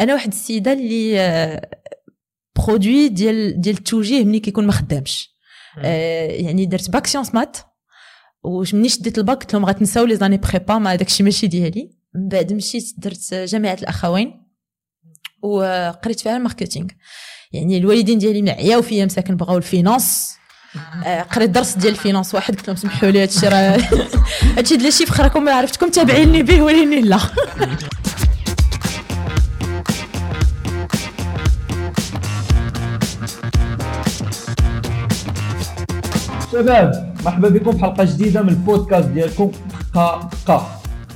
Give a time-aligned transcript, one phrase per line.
[0.00, 1.60] أنا واحد السيدة اللي
[2.56, 5.38] produit ديال ديال التوجيه ملي كيكون ما خدامش.
[5.78, 7.56] آه، يعني درت bac sciences maths
[8.42, 11.98] ومني شديت الباك قلت لهم غتنساو les années prépa ما داكشي ماشي ديالي.
[12.14, 14.48] من بعد مشيت درت جامعة الأخوين
[15.42, 16.86] وقريت فيها ال marketing
[17.52, 20.38] يعني الوالدين ديالي معياو فيا مساكن بغاو ال finance
[21.04, 23.78] آه، قريت درس ديال ال finance واحد قلت لهم سمحوا لي هادشي راه
[24.56, 27.20] هادشي ديال ال chiffres راكم ما عرفتكم تابعيني به وليني لا.
[36.58, 39.50] شباب مرحبا بكم في حلقة جديدة من البودكاست ديالكم
[39.94, 40.62] قا قا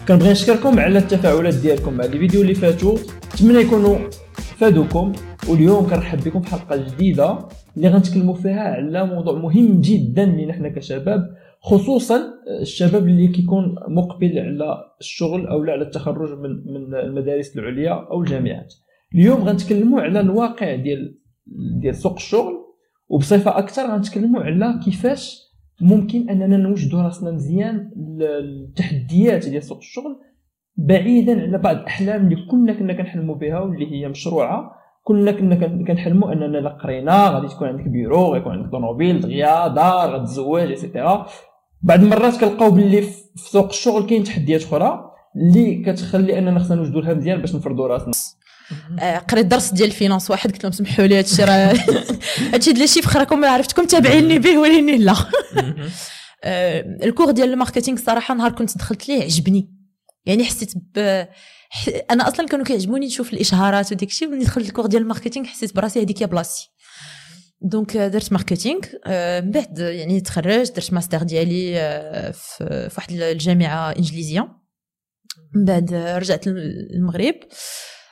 [0.08, 2.98] كنبغي نشكركم على التفاعلات ديالكم مع الفيديو اللي فاتوا
[3.34, 3.96] نتمنى يكونوا
[4.34, 5.12] فادوكم.
[5.48, 7.38] واليوم كنرحب بكم في حلقة جديدة
[7.76, 12.20] اللي غنتكلموا فيها على موضوع مهم جدا لنا حنا كشباب خصوصا
[12.60, 18.74] الشباب اللي كيكون مقبل على الشغل أو على التخرج من من المدارس العليا أو الجامعات.
[19.14, 21.18] اليوم غنتكلموا على الواقع ديال
[21.80, 22.61] ديال سوق الشغل.
[23.12, 25.38] وبصفة أكثر غنتكلموا على كيفاش
[25.80, 30.16] ممكن أننا نوجدوا راسنا مزيان التحديات ديال سوق الشغل
[30.76, 34.82] بعيدا على بعض الأحلام اللي كنا كنا كنحلموا بها واللي هي مشروعة.
[35.04, 40.16] كنا كنا كنحلموا أننا لا قرينا غادي تكون عندك بيرو غيكون عندك طوموبيل دغيا دار
[40.16, 41.26] غتزوج ايتترا
[41.82, 47.00] بعض المرات كنلقاو باللي في سوق الشغل كاين تحديات أخرى اللي كتخلي أننا خصنا نوجدوا
[47.00, 48.12] لها مزيان باش نفرضوا راسنا.
[49.30, 51.74] قريت درس ديال ال finance واحد قلت لهم سمحوا لي هادشي راه
[52.52, 55.16] هادشي ديال ال chiffres راكم ما عرفتكم تابعيني به وليني لا.
[56.44, 59.70] آه، ال cours ديال ال marketing الصراحه نهار كنت دخلت ليه عجبني.
[60.26, 61.24] يعني حسيت ب
[62.10, 65.46] أنا أصلا كانوا كيعجبوني نشوف الإشهارات وديك الشيء ملي دخلت ال cours ديال ال marketing
[65.46, 66.70] حسيت براسي هذيك هي بلاصتي
[67.62, 68.80] donc درت marketing
[69.42, 71.74] من بعد يعني تخرجت درت ماستر ديالي
[72.32, 74.48] في واحد الجامعة إنجليزية.
[75.54, 77.34] من بعد رجعت للمغرب.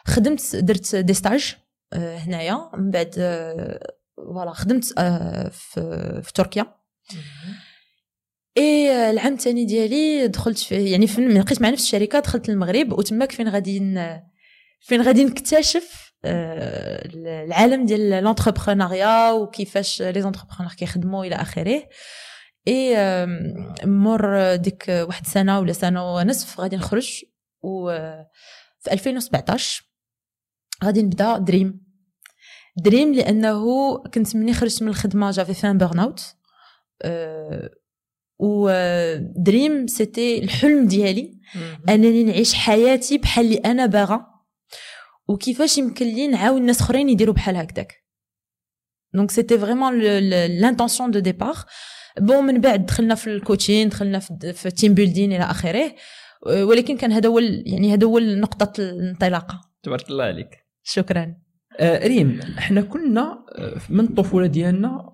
[0.06, 1.56] خدمت درت des stages
[1.92, 2.70] آه، هنايا.
[2.74, 6.74] من بعد آه، voilà خدمت آه، في, في تركيا.
[8.58, 12.92] إي العام الثاني ديالي دخلت في يعني فين لقيت مع نفس الشركة دخلت للمغرب.
[12.92, 13.78] وتماك فين غادي
[14.80, 21.88] فين غادي نكتشف العالم ديال l'entrepreneuriat وكيفاش les entrepreneurs كيخدموا إلى آخره.
[22.68, 22.96] إي
[23.84, 27.24] مور ديك واحد سنة ولا سنة ونصف غادي نخرج.
[27.62, 27.90] و
[28.80, 29.89] في 2017
[30.84, 31.80] غادي نبدا Dream.
[32.76, 33.64] Dream لأنه
[33.98, 36.22] كنت مني خرجت من الخدمة j'avais fait un burn out
[37.02, 37.70] أه
[38.38, 41.40] و Dream c'était الحلم ديالي.
[41.88, 44.26] أنني نعيش حياتي بحال اللي أنا باغا.
[45.28, 48.04] وكيفاش يمكن لي نعاون ناس أخرين يديروا بحال هكذاك
[49.14, 51.56] donc c'était vraiment l'intention de départ
[52.18, 55.94] bon من بعد دخلنا في ال coaching دخلنا في ال team building إلى آخره.
[56.46, 59.60] ولكن كان هذا هو يعني هذا هو نقطة الانطلاقة.
[59.82, 60.59] تبارك الله عليك.
[60.82, 61.34] شكرا.
[61.80, 65.10] آه ريم إحنا كنا آه، من الطفوله ديالنا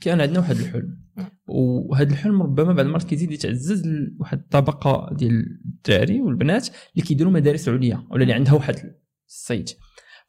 [0.00, 1.06] كان عندنا واحد الحلم.
[1.48, 7.68] وهذا الحلم ربما بعد المرات كيزيد يتعزز لواحد الطبقة ديال الدراري والبنات اللي كيديروا مدارس
[7.68, 8.76] عليا ولا اللي عندها واحد
[9.28, 9.72] الصيت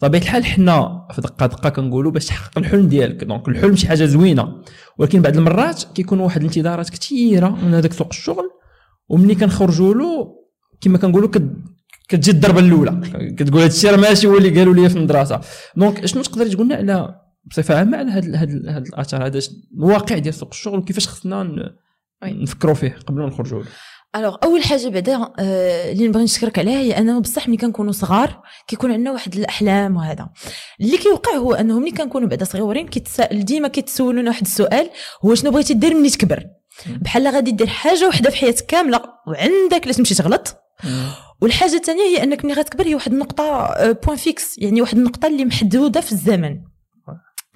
[0.02, 3.24] بطبيعه الحال حنا في دقة دقة كنقولوا باش تحقق الحلم ديالك.
[3.24, 4.62] donc الحلم شي حاجة زوينة.
[4.98, 8.50] ولكن بعض المرات كيكون واحد الانتظارات كثيره من هذاك سوق الشغل
[9.09, 10.36] ومني كنخرجوا له
[10.81, 11.30] كما كنقولوا
[12.07, 13.01] كتجي الضربة الأولى.
[13.38, 15.41] كتقول هذا الشيء راه ماشي هو اللي قالوا لي في المدرسة.
[15.75, 19.40] donc شنو تقدر تقول لنا على بصفة عامة على هذا هذا الاثر هذا
[19.78, 21.73] الواقع ديال سوق الشغل وكيفاش خصنا
[22.23, 23.63] نفكروا فيه قبل ما نخرجوا.
[23.63, 23.68] له
[24.16, 28.41] alors أول حاجة بعدا آه، اللي نبغي نشكرك عليها هي انه بصح ملي كنكونوا صغار
[28.68, 30.29] كيكون عندنا واحد الأحلام وهذا.
[30.81, 34.89] اللي كيوقع هو انه ملي كنكونوا بعدا صغيورين كيتسائل ديما كيتسولونا واحد السؤال
[35.25, 36.44] هو شنو بغيتي دير ملي تكبر؟
[36.88, 40.56] بحال غادي دير حاجة وحدة في حياتك كاملة وعندك لا تمشي تغلط.
[41.42, 45.28] والحاجة الثانية هي أنك ملي غتكبر هي واحد النقطة point آه، fixe يعني واحد النقطة
[45.28, 46.59] اللي محدودة في الزمن.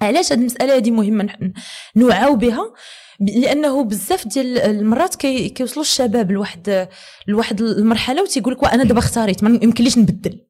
[0.02, 1.52] علاش هذه المسألة هذه مهمة
[1.96, 2.72] نوعاو بها؟
[3.20, 6.88] لأنه بزاف ديال المرات كي كيوصلوا الشباب لواحد
[7.28, 10.40] لواحد المرحلة وتيقول لك أنا دابا اختاريت ما يمكنليش نبدل.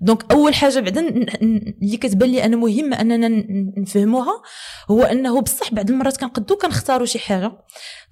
[0.00, 1.08] دونك أول حاجة بعدا
[1.82, 3.28] اللي كتبان لي أنا مهمه أننا
[3.80, 4.42] نفهموها
[4.90, 7.52] هو أنه بصح بعض المرات كنقدو كنختاروا شي حاجة.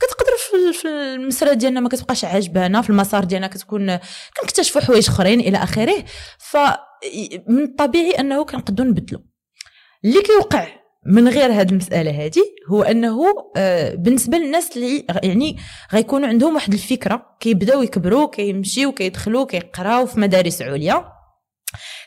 [0.01, 0.33] كتقدر
[0.73, 3.99] في المسرى ديالنا ما كتبقاش عاجبانا في المسار ديالنا كتكون
[4.41, 6.05] كنكتشفوا حوايج أخرين إلى آخره
[6.39, 9.25] فمن الطبيعي أنه كنقدو نبدلو.
[10.05, 10.69] اللي كيوقع
[11.07, 15.57] من غير هذه المسألة هذه هو أنه آه، بالنسبة للناس اللي يعني
[15.93, 21.18] غيكونوا عندهم واحد الفكرة كيبداو يكبروا كيمشيو كيدخلوا كيقراو في مدارس عليا.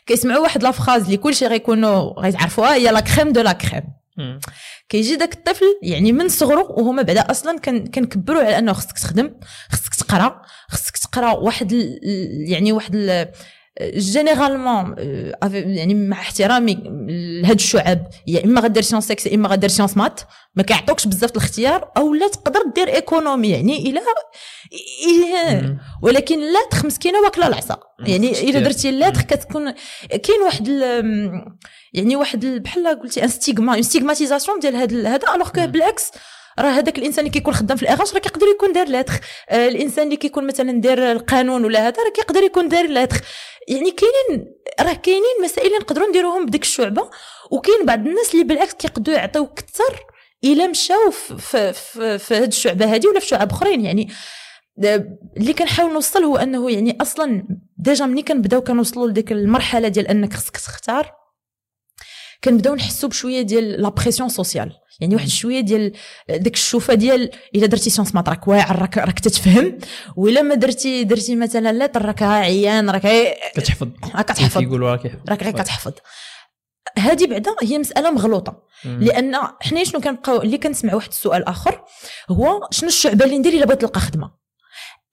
[0.06, 3.82] كيسمعوا واحد la phrase اللي كلشي غيكونوا غيتعرفوها هي la crème de la crème
[4.88, 7.58] كيجي داك الطفل يعني من صغره وهما بعدا أصلا
[7.94, 9.34] كنكبروا على أنه خصك تخدم
[9.70, 11.72] خصك تقرأ خصك تقرأ واحد
[12.48, 12.96] يعني واحد
[13.80, 14.94] généralement
[15.52, 16.78] يعني مع احترامي
[17.42, 20.20] لهاد الشعب يا إما غدير sciences ex يا إما غدير sciences maths
[20.54, 24.00] ما كيعطوكش بزاف الاختيار أو لا تقدر دير économie يعني إلى
[26.02, 27.80] ولكن لا مسكينة واكلة العصا.
[28.06, 29.70] يعني الا درتي لا كتكون
[30.08, 30.68] كاين واحد
[31.92, 36.10] يعني واحد بحال قلتي un stigma une stigmatisation ديال هذا هذا alors que بالعكس
[36.58, 39.20] راه هذاك الإنسان اللي كيكون خدام في ال RH راه كيقدر يكون دار lettres
[39.50, 43.20] آه الإنسان اللي كيكون مثلا دار القانون ولا هذا راه كيقدر يكون دار l'art
[43.68, 47.10] يعني كاينين راه كاينين مسائل اللي نقدروا نديروهم بديك الشعبة
[47.50, 50.00] وكاين بعض الناس اللي بالعكس كيقدروا يعطيو أكثر
[50.44, 53.84] إلا مشاو في في, في هذه الشعبة هذه ولا في شعب أخرين.
[53.84, 54.08] يعني
[55.36, 57.44] اللي كنحاول نوصل هو أنه يعني أصلا
[57.76, 61.21] déjà ملي كنبداو كنوصلوا لديك المرحلة ديال أنك خصك تختار.
[62.44, 65.92] كنبداو نحسوا بشوية ديال la pression sociale يعني واحد شوية ديال
[66.30, 69.78] ديك الشوفة ديال إلا درتي sciences maths راك واعر راك راك تتفهم.
[70.16, 73.88] ولا ما درتي درتي مثلا لا راك عيان راك كتحفظ.
[74.14, 74.62] راك كتحفظ.
[74.62, 75.92] يقولوا راك راك غير كتحفظ.
[76.98, 78.62] هذه بعدا هي مسألة مغلوطة.
[78.84, 81.84] لأن حنا شنو كنبقاو اللي كنسمع واحد السؤال آخر
[82.30, 84.30] هو شنو الشعبة اللي ندير إلا بغيت نلقى خدمة؟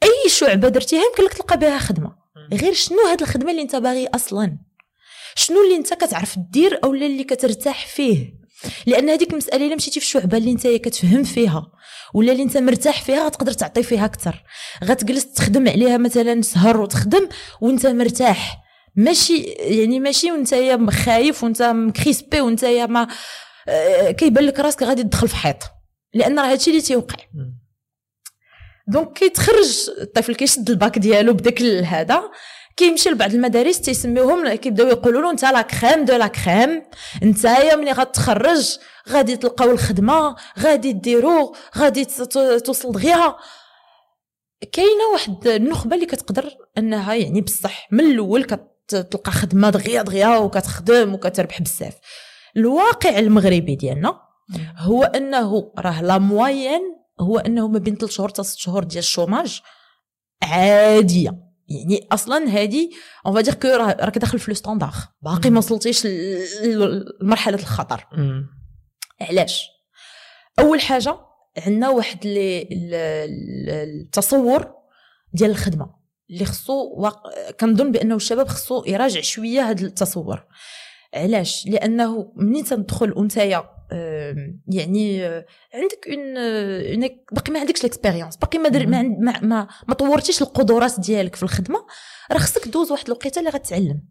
[0.04, 2.16] أي شعبة درتيها يمكن لك تلقى بها خدمة.
[2.54, 4.58] غير شنو هاد الخدمة اللي أنت باغي أصلا؟
[5.36, 8.40] شنو اللي انت كتعرف دير أو اللي كترتاح فيه؟
[8.86, 11.72] لأن هذيك المساله إلا مشيتي في الشعبه اللي انت كتفهم فيها
[12.14, 14.44] ولا اللي انت مرتاح فيها غتقدر تعطي فيها أكثر.
[14.84, 17.30] غتجلس تخدم عليها مثلا سهر وتخدم
[17.62, 18.58] وانت مرتاح.
[18.96, 20.56] ماشي يعني ماشي وانت
[20.92, 23.08] خايف وانت مcrispé وانت ما
[23.68, 25.64] آه، كيبان لك راسك غادي تدخل في حيط.
[26.14, 27.16] لأن راه هادشي اللي تيوقع.
[28.88, 32.32] donc كيتخرج الطفل كيشد الباك ديالو بداك هذا.
[32.80, 36.84] كيمشي لبعض المدارس تيسميوهم كيبداو يقولوا له انت la crème de la crème
[37.24, 38.78] نتايا ملي غتخرج
[39.10, 42.06] غادي تلقاو الخدمة غادي ديرو غادي
[42.66, 43.36] توصل دغيا.
[44.72, 51.14] كاينة واحد النخبة اللي كتقدر أنها يعني بصح من الأول كتلقى خدمة دغيا دغيا وكتخدم
[51.14, 51.94] وكتربح بزاف.
[52.58, 54.22] الواقع المغربي ديالنا
[54.78, 56.82] هو أنه راه la moyenne
[57.20, 59.62] هو أنه ما بين 3 شهور حتى 6 شهور ديال ال chômage
[60.44, 61.49] عادية.
[61.70, 62.90] يعني أصلا هذه
[63.26, 64.94] on va dire que راك داخل في le standard.
[65.22, 66.08] باقي ما وصلتيش
[66.64, 68.08] لمرحلة الخطر.
[69.22, 69.68] علاش؟
[70.60, 71.16] أول حاجة
[71.58, 72.20] عندنا واحد
[73.70, 74.74] التصور
[75.34, 75.96] ديال الخدمة
[76.30, 77.52] اللي خصو وق...
[77.60, 80.46] كنظن بأنه الشباب خصو يراجع شوية هذا التصور.
[81.14, 83.79] علاش؟ لأنه منين تدخل وانتيا
[84.68, 89.94] يعني آه، عندك un آه، باقي ما عندكش ال expérience باقي ما, ما, ما ما
[89.94, 91.86] طورتيش القدرات ديالك في الخدمة
[92.32, 94.02] راه خصك دوز واحد الوقيته اللي غتعلم.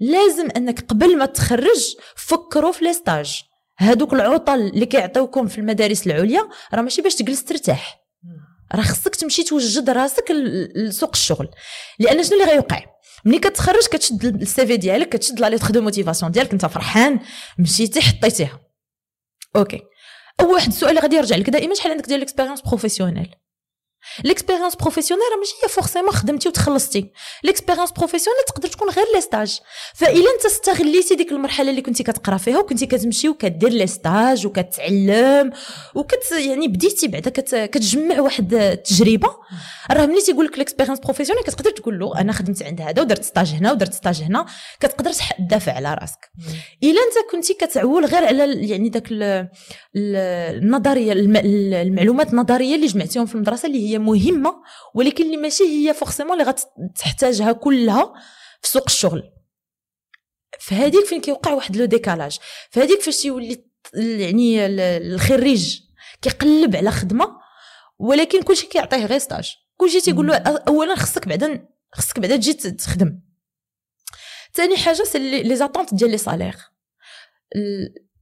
[0.00, 3.42] لازم انك قبل ما تخرج فكروا في les stages
[3.78, 7.97] هادوك العطل اللي كيعطيوكم في المدارس العليا راه ماشي باش تجلس ترتاح.
[8.74, 10.30] راه خصك تمشي توجد راسك
[10.74, 11.48] لسوق الشغل.
[11.98, 12.84] لأن شنو اللي غيوقع؟
[13.24, 17.20] ملي كتخرج كتشد ال CV ديالك كتشد la lettre de motivation ديالك انت فرحان
[17.58, 18.60] مشيتي حطيتيها.
[19.56, 19.80] OK.
[20.40, 23.34] أول واحد السؤال اللي غادي يرجع لك دائما شحال عندك ديال ال expérience professionnelle
[24.24, 27.10] l'expérience professionnelle ماشي هي forcément خدمتي وتخلصتي.
[27.44, 29.58] l'expérience professionnelle تقدر تكون غير les stages
[29.94, 35.52] فاذا أنت استغليتي ديك المرحلة اللي كنتي كتقرا فيها وكنتي كتمشي وكدير les stages وكتعلم
[35.94, 39.28] وكت يعني بديتي بعدا كت كتجمع واحد التجربة.
[39.90, 43.50] راه ملي تيقول لك l'expérience professionnelle كتقدر تقول له أنا خدمت عند هذا ودرت stage
[43.50, 44.46] هنا ودرت stage هنا.
[44.80, 46.30] كتقدر تدافع على راسك.
[46.82, 49.08] إلا أنت كنتي كتعول غير على يعني داك
[49.96, 51.12] النظريه
[51.82, 54.62] المعلومات النظرية اللي جمعتيهم في المدرسة اللي هي مهمة
[54.94, 58.12] ولكن اللي ماشي هي forcément اللي غتحتاجها كلها
[58.62, 59.32] في سوق الشغل.
[60.60, 62.38] فهذيك فين كيوقع واحد le décalage؟
[62.70, 63.64] فهذيك فاش يولي
[63.94, 65.80] يعني الخريج
[66.22, 67.36] كيقلب على خدمة
[67.98, 73.20] ولكن كلشي كيعطيه غير stage كلشي تيقول له اولا خصك بعدا خصك بعدا تجي تخدم.
[74.54, 76.56] ثاني حاجة c'est les attentes ديال les salaires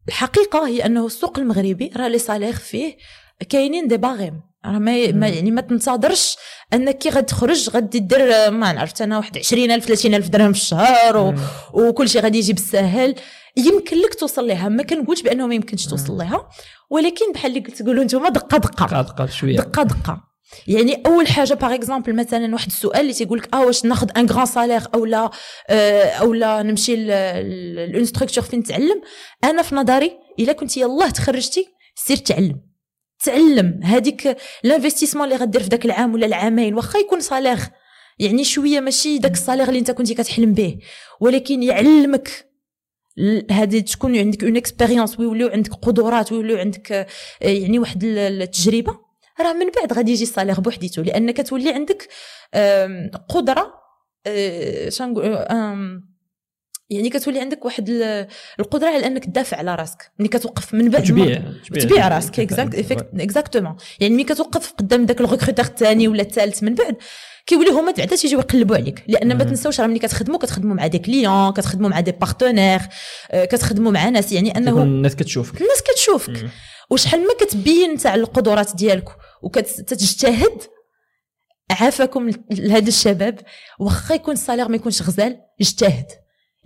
[0.09, 2.97] الحقيقة هي أنه السوق المغربي راه les salaires فيه
[3.49, 4.43] كاينين des barèmes
[4.73, 6.37] ما, ما يعني ما تنتظرش
[6.75, 11.35] انك كي غتخرج غادي دير ما نعرفت أنا واحد 20000 30000 درهم في الشهر و...
[11.73, 13.15] وكل شيء غادي يجي بالساهل
[13.57, 16.49] يمكن لك توصل لها ما كنقولش بانه ما يمكنش توصل لها
[16.91, 18.87] ولكن بحال اللي قلت تقولوا أنتم دقة دقة.
[18.87, 19.57] دقة دقة شوية.
[19.57, 20.21] دقة دقة.
[20.67, 24.27] يعني أول حاجة par exemple مثلا واحد السؤال اللي تيقول لك آه واش ناخذ un
[24.27, 25.31] grand salaire أو لا
[25.69, 26.97] آه أو لا نمشي
[27.87, 29.01] ل une structure فين نتعلم
[29.45, 32.61] أنا في نظري إلا كنت يلاه تخرجتي سير تعلم.
[33.25, 37.59] تعلم هذيك ال investissement اللي غدير في ذاك العام ولا العامين واخا يكون salaire
[38.19, 40.79] يعني شوية ماشي داك ال salaire اللي انت كنتي كتحلم به.
[41.21, 42.47] ولكن يعلمك
[43.51, 47.07] هذه تكون عندك une expérience ويوليو عندك قدرات ويوليو عندك آه،
[47.41, 48.99] يعني واحد التجربة.
[49.41, 52.09] راه من بعد غادي يجي ال salaire بوحديته لأن كتولي عندك
[53.29, 53.75] قدرة
[54.27, 55.25] آه، شنقول
[56.91, 58.27] يعني كتولي عندك واحد ال-
[58.61, 60.11] القدرة على أنك تدافع على راسك.
[60.19, 61.43] ملي كتوقف من بعد تبيع
[61.81, 62.41] تبيع راسك
[63.21, 66.97] exactement يعني ملي كتوقف قدام داك ال recruteur الثاني ولا الثالث من بعد
[67.47, 69.05] كيولي هما بعدا تيجيو يقلبوا عليك.
[69.09, 69.45] لأن ما.
[69.45, 72.81] تنساوش راه ملي كتخدموا كتخدموا مع des clients كتخدموا مع des partenaires
[73.33, 74.33] كتخدموا مع ناس.
[74.33, 75.61] يعني أنه الناس كتشوفك.
[75.61, 76.51] الناس كتشوفك.
[76.91, 79.09] وشحال ما كتبين على القدرات ديالك
[79.43, 80.63] وكتجتهد
[81.71, 83.41] عافاكم لهذا الشباب.
[83.79, 86.07] واخا يكون ال salaire ما يكونش غزال اجتهد.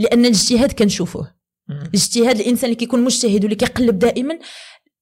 [0.00, 1.34] لأن الاجتهاد كنشوفوه.
[1.70, 4.38] الاجتهاد الإنسان اللي كيكون مجتهد واللي كيقلب دائما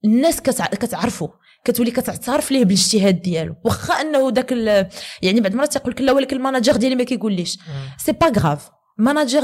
[0.04, 0.66] الناس كتع...
[0.66, 1.28] كتعرفو
[1.64, 3.54] كتولي كتعترف ليه بالاجتهاد ديالو.
[3.64, 4.88] واخا أنه داك ال...
[5.22, 7.58] يعني بعض المرات تيقول لك لا ولكن ال manager ديالي ما كيقوليش.
[7.98, 8.68] c'est pas grave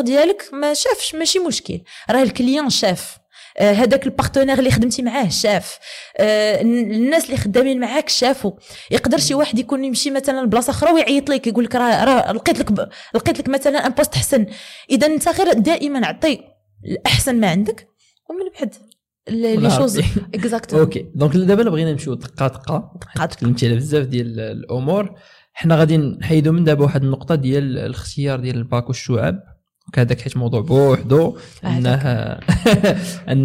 [0.00, 1.80] ديالك ما شافش ماشي مشكل.
[2.10, 3.16] راه ال client شاف.
[3.58, 5.78] هذاك partenaire اللي خدمتي معاه شاف.
[6.16, 8.52] آه، الناس اللي خدامين معاك شافوا
[8.90, 12.88] يقدر شي واحد يكون يمشي مثلا لبلاصة أخرى ويعيط لك يقول لك راه لقيت لك.
[13.14, 14.46] لقيت لك مثلا un poste حسن.
[14.90, 16.40] اذا أنت غير دائما عطي
[16.84, 17.88] الأحسن ما عندك
[18.30, 18.74] ومن بعد
[19.28, 19.98] les choses.
[20.34, 21.06] exactement OK.
[21.14, 22.92] donc دابا بغينا نمشيو دقة دقة.
[23.14, 23.26] دقة.
[23.26, 25.14] تكلمتي على بزاف ديال الأمور.
[25.52, 29.53] حنا غادي نحيدو من دابا واحد النقطة ديال الاختيار ديال الباك والشعب.
[29.98, 31.94] هذاك حيت موضوع بوحدو انه
[33.32, 33.44] إن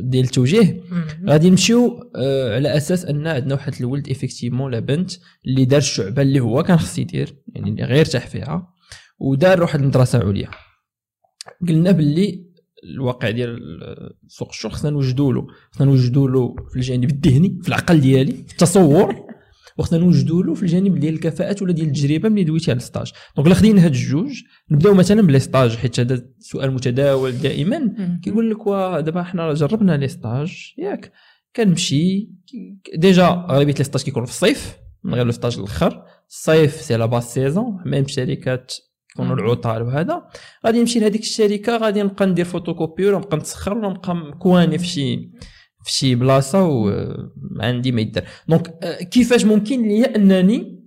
[0.00, 0.80] ديال التوجيه
[1.26, 5.12] غادي نمشيو آه، على أساس أن عندنا واحد الولد effectivement ولا بنت
[5.46, 8.72] اللي دار الشعبة اللي هو كان خص يدير يعني اللي غير ارتاح فيها
[9.18, 10.50] ودار واحد المدرسة عليا.
[11.68, 12.46] قلنا باللي
[12.84, 13.58] الواقع ديال
[14.28, 18.52] سوق الشغل خصنا نوجدوا له خصنا نوجدوا له في الجانب الذهني في العقل ديالي في
[18.52, 19.25] التصور.
[19.78, 23.12] وخصنا نوجدوا له في الجانب ديال الكفاءات ولا ديال التجربة ملي دويتي على ال stage.
[23.36, 27.94] donc الا خدينا هاد الجوج نبداو مثلا ب les stages حيت هذا سؤال متداول دائما.
[28.22, 28.58] كيقول لك
[29.04, 31.12] دابا حنا جربنا les stages ياك.
[31.56, 32.30] كنمشي
[32.94, 36.02] déjà اغلبيه les stages كيكونوا في الصيف من غير le stage الأخر.
[36.28, 38.74] الصيف c'est la basse saison même الشركات
[39.08, 39.44] كيكونوا مم.
[39.44, 40.22] العطل وهذا.
[40.66, 44.86] غادي نمشي لهذيك الشركة غادي نبقى ندير فوتوكوبي ولا نبقى نتسخر ولا نبقى مكوانسي في
[44.86, 45.30] شي
[45.86, 48.24] في شي بلاصه وعندي ما يدار.
[48.48, 50.86] donc آه، كيفاش ممكن ليا أنني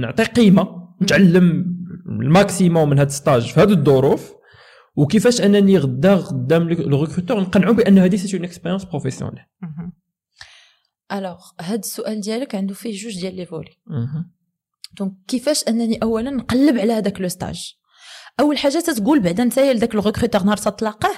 [0.00, 4.32] نعطي قيمة نتعلم ال maximum من هذا ال stage في هذه الظروف
[4.96, 9.42] وكيفاش أنني غدا قدام le recruteur نقنعو بأن هذه c'est une expérience professionnelle
[11.12, 13.70] alors هاد السؤال ديالك عنده فيه جوج ديال les volets.
[14.98, 17.74] donc كيفاش أنني اولا نقلب على هذاك le stage
[18.40, 21.14] أول حاجة تتقول بعدا انت لذاك ال recruteur نهار تتلاقاه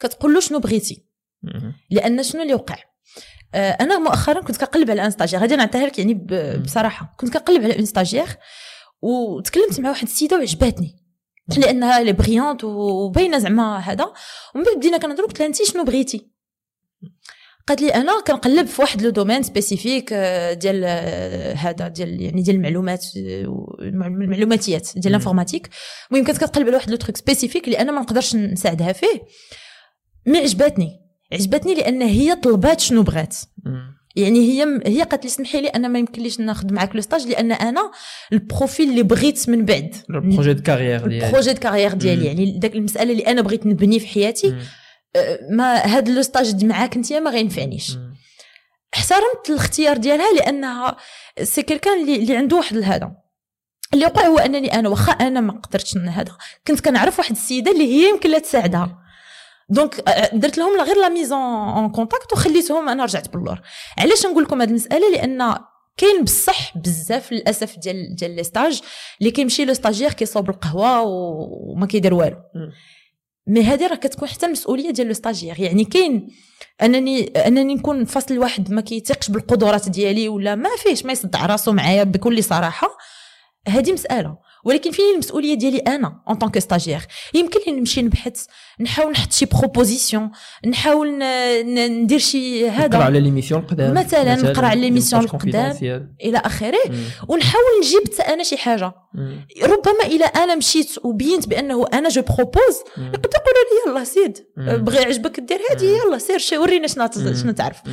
[0.00, 1.09] كتقول له شنو بغيتي؟
[1.90, 2.76] لأن شنو اللي وقع
[3.54, 5.40] آه، أنا مؤخرا كنت كنقلب على un stagiaire.
[5.40, 6.14] غادي نعطيها لك يعني
[6.64, 7.14] بصراحة.
[7.16, 8.26] كنت كنقلب على un stagiaire
[9.02, 10.96] وتكلمت مع واحد السيدة وعجباتني.
[11.58, 14.12] لأنها elle est brillante وباينة زعما هذا.
[14.54, 16.30] ومن بعد بدينا كنهضروا قلت لها انت شنو بغيتي؟
[17.68, 22.42] قالت لي أنا كنقلب في واحد le domaine spécifique آه، ديال آه، هذا ديال يعني
[22.42, 23.04] ديال المعلومات
[23.80, 25.06] المعلوماتيات ديال.
[25.06, 25.70] ال informatique.
[26.10, 29.22] المهم كانت كتقلب على واحد le truc spécifique اللي أنا ما نقدرش نساعدها فيه.
[30.26, 31.09] mais عجباتني.
[31.32, 33.36] عجبتني لأن هي طلبات شنو بغات.
[34.16, 37.52] يعني هي هي قالت لي سمحي لي أنا ما يمكنليش ناخذ معاك le stage لأن
[37.52, 37.90] أنا
[38.32, 39.96] ال profil اللي بغيت من بعد.
[40.10, 41.26] ال projet de carrière ديالي.
[41.26, 41.92] ال projet de carrière.
[41.92, 44.54] ديالي يعني داك المسألة اللي أنا بغيت نبني في حياتي
[45.16, 47.96] أه، ما هاد le stage معاك أنت ما غينفعنيش.
[48.94, 50.96] احترمت الاختيار ديالها لأنها
[51.42, 53.12] c'est quelqu'un اللي, اللي عنده واحد هذا
[53.94, 57.84] اللي وقع هو أنني أنا واخا أنا ما قدرتش هذا كنت كنعرف واحد السيدة اللي
[57.84, 58.98] هي يمكن لا تساعدها.
[59.70, 63.60] donc درت لهم غير la mise en contact وخليتهم أنا رجعت باللور
[63.98, 65.56] علاش نقول لكم هذه المسألة؟ لأن
[65.96, 68.80] كاين بصح بزاف للأسف ديال ديال les stages
[69.20, 72.36] اللي كيمشي le stagiaire كيصوب القهوة وما كيدير والو.
[73.46, 75.60] mais هذه راه كتكون حتى المسؤولية ديال le stagiaire.
[75.60, 76.28] يعني كاين
[76.82, 81.72] أنني أنني نكون فصل واحد ما كيثيقش بالقدرات ديالي ولا ما فيهش ما يصدع راسو
[81.72, 82.88] معايا بكل صراحة.
[83.68, 84.36] هذه مسألة.
[84.64, 88.44] ولكن فين المسؤولية ديالي أنا en tant que stagiaire يمكن لي نمشي نبحث
[88.80, 90.30] نحاول نحط شي propositions
[90.66, 91.18] نحاول
[92.02, 95.76] ندير شي نقرأ هذا على les missions القدام مثلاً نقرأ على les missions القدام.
[96.24, 96.78] إلى آخره.
[97.28, 99.46] ونحاول نجيب حتى أنا شي حاجة مم.
[99.62, 103.06] ربما إلى أنا مشيت وبينت بأنه أنا je propose مم.
[103.06, 104.38] يقدر يقولوا لي يلا سيد.
[104.56, 105.84] بغي عجبك دير هذه.
[105.84, 107.92] يلا سير ورينا شنو شنو تعرف مم.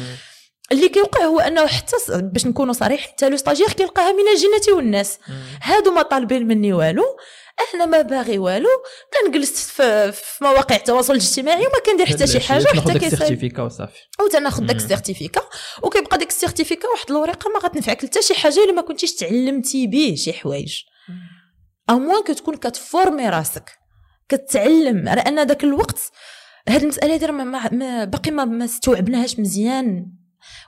[0.71, 5.19] اللي كيوقع هو أنه حتى باش نكونوا صريح حتى le stagiaire كيلقاها من الجنة والناس.
[5.63, 7.03] هادو ما طالبين مني والو
[7.75, 8.69] أنا ما باغي والو
[9.13, 14.00] كنجلس في, في مواقع التواصل الاجتماعي وما كندير حتى شي حاجة حتى ال certificat وصافي.
[14.19, 14.75] أو تناخذ داك.
[14.75, 15.41] ال certificat
[15.83, 19.88] وكيبقى داك ال certificat واحد الورقة ما غتنفعك حتى شي حاجة إلا ما كنتيش تعلمتي
[19.88, 20.75] به شي حوايج.
[21.89, 23.71] au moins كتكون كتفورمي راسك
[24.29, 24.97] كتعلم.
[25.05, 26.00] لأن داك الوقت
[26.69, 30.05] هاد المسألة ما- باقي ما, ما استوعبناهاش مزيان.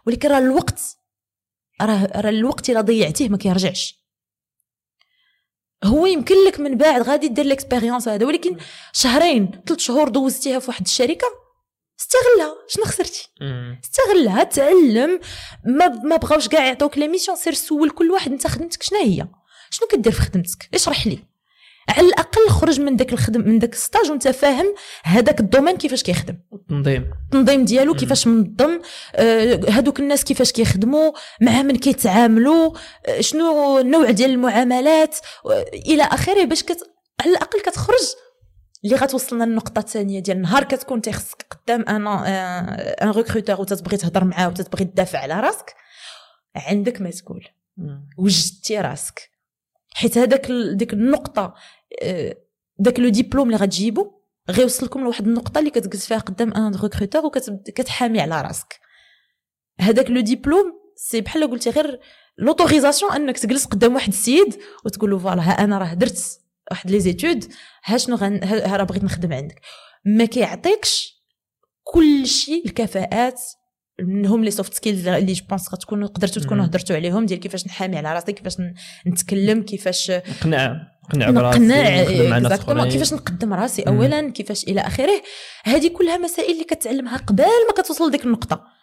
[0.06, 0.82] ولكن راه الوقت
[1.82, 4.00] راه راه الوقت إلا ضيعتيه ما كيرجعش.
[5.84, 8.58] هو يمكن لك من بعد غادي دير l'expérience هذا ولكن
[8.94, 11.28] شهرين ثلاث شهور دوزتيها في واحد الشركة
[12.00, 12.56] استغلها.
[12.68, 13.28] شنو خسرتي؟
[13.84, 15.20] استغلها تعلم.
[15.66, 19.28] ما ما بغاوش كاع يعطوك les missions سير سول كل واحد أنت خدمتك شنو هي؟
[19.70, 21.20] شنو كدير في خدمتك؟ اشرح لي.
[21.90, 25.78] على الأقل خرج من داك الخدم من داك ال stage وانت فاهم هذاك ال domaine
[25.78, 26.38] كيفاش كيخدم.
[26.54, 27.12] التنظيم.
[27.26, 28.82] التنظيم ديالو كيفاش منظم
[29.16, 32.74] آه، هادوك الناس كيفاش كيخدموا مع من كيتعاملوا
[33.06, 36.92] آه، شنو النوع ديال المعاملات آه، إلى آخره باش كت
[37.22, 38.14] على الأقل كتخرج
[38.86, 42.26] اللي غتوصلنا للنقطة الثانية ديال النهار كتكون تيخصك قدام أنا
[43.04, 45.76] un recruteur وتتبغي تهضر معاه وتتبغي تدافع على راسك
[46.56, 47.48] عندك مسؤول.
[48.18, 49.30] وجدتي راسك.
[49.94, 51.54] حيت هذاك ديك النقطة
[52.80, 54.12] داك le diplôme اللي غتجيبو
[54.50, 58.80] غيوصلكم لواحد النقطة اللي كتجلس فيها قدام un recruteur وكتحامي على راسك.
[59.80, 62.00] هذاك le diplôme c'est بحال قلتي غير
[62.38, 66.40] l'autorisation انك تجلس قدام واحد السيد وتقول له voilà ها أنا راه درت
[66.72, 67.54] واحد les études
[67.84, 68.44] ها شنو غن...
[68.44, 69.62] ها راه بغيت نخدم عندك.
[70.06, 71.20] ما كيعطيكش
[71.84, 73.42] كل شيء الكفاءات
[74.04, 77.98] منهم les soft skills اللي je pense غتكونوا قدرتوا تكونوا هضرتوا عليهم ديال كيفاش نحامي
[77.98, 78.58] على راسي كيفاش
[79.08, 85.22] نتكلم كيفاش نقنع نقنع براسي كيفاش نقدم راسي اولا كيفاش إلى آخره.
[85.64, 88.79] هذه كلها مسائل اللي كتعلمها قبل ما كتوصل لديك النقطة.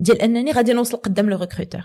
[0.00, 1.80] ديال انني غادي نوصل قدام le recruteur.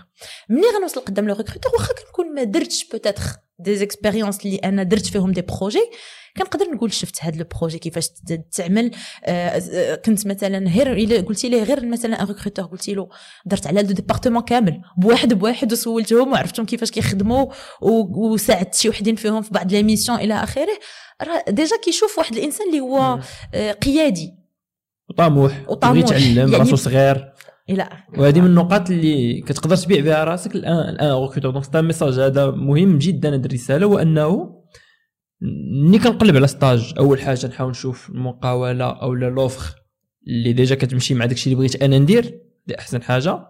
[0.48, 3.22] ملي غنوصل قدام le recruteur واخا كنكون ما درتش peut-être
[3.58, 5.90] des expériences اللي أنا درت فيهم des projets
[6.36, 8.08] كنقدر نقول شفت هذا ال projet كيفاش
[8.52, 8.90] تعمل.
[9.24, 13.08] آه كنت مثلا غير إلا قلتي ليه غير مثلا un recruteur قلتي له
[13.46, 17.46] درت على département كامل بواحد بواحد وسولتهم وعرفتهم كيفاش كيخدموا
[17.82, 20.78] وساعدت شي وحدين فيهم في بعض les missions إلى آخره.
[21.22, 23.20] راه déjà كيشوف واحد الإنسان اللي هو
[23.54, 24.34] آه قيادي.
[25.10, 25.64] وطموح.
[25.68, 25.98] وطموح.
[25.98, 27.33] يتعلم يعني راسو صغير.
[27.70, 30.54] إلى وهذه من النقاط اللي كتقدر تبيع بها راسك.
[30.54, 34.60] الآن الآن recruteur donc c'est un message هذا مهم جدا هذه الرسالة هو انه
[35.84, 39.74] ملي كنقلب على stage أول حاجة نحاول نشوف المقاولة أو l'offre
[40.28, 43.46] اللي déjà كتمشي مع داكشي اللي بغيت أنا ندير دي أحسن حاجة.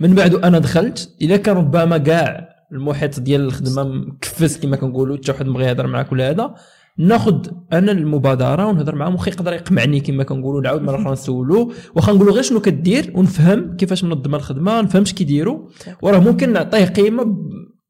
[0.00, 5.32] من بعد أنا دخلت اذا كان ربما كاع المحيط ديال الخدمة مكفس كما كنقولوا حتى
[5.32, 6.54] واحد بغى يهضر معاك ولا هذا.
[6.98, 11.72] ناخذ أنا المبادرة ونهضر معاه واخا يقدر يقمعني كما كنقولوا نعاود مرة أخرى نسولو.
[11.96, 15.68] واخا نقولوا غير شنو كدير ونفهم كيفاش منظمه الخدمة نفهم اش كيديروا
[16.02, 17.24] وراه ممكن نعطيه قيمة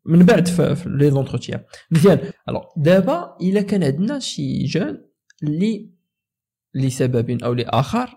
[0.07, 1.61] من بعد في les entretiens.
[1.91, 2.19] مزيان.
[2.49, 4.99] Alors دابا إلا كان عندنا شي jeune
[5.43, 5.91] اللي
[6.75, 8.11] لسبب أو لاخر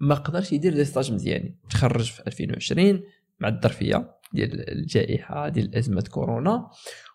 [0.00, 1.58] ما قدرش يدير des stages مزيانين.
[1.70, 3.00] تخرج في 2020
[3.40, 6.66] مع الظرفية ديال الجائحة ديال أزمة كورونا.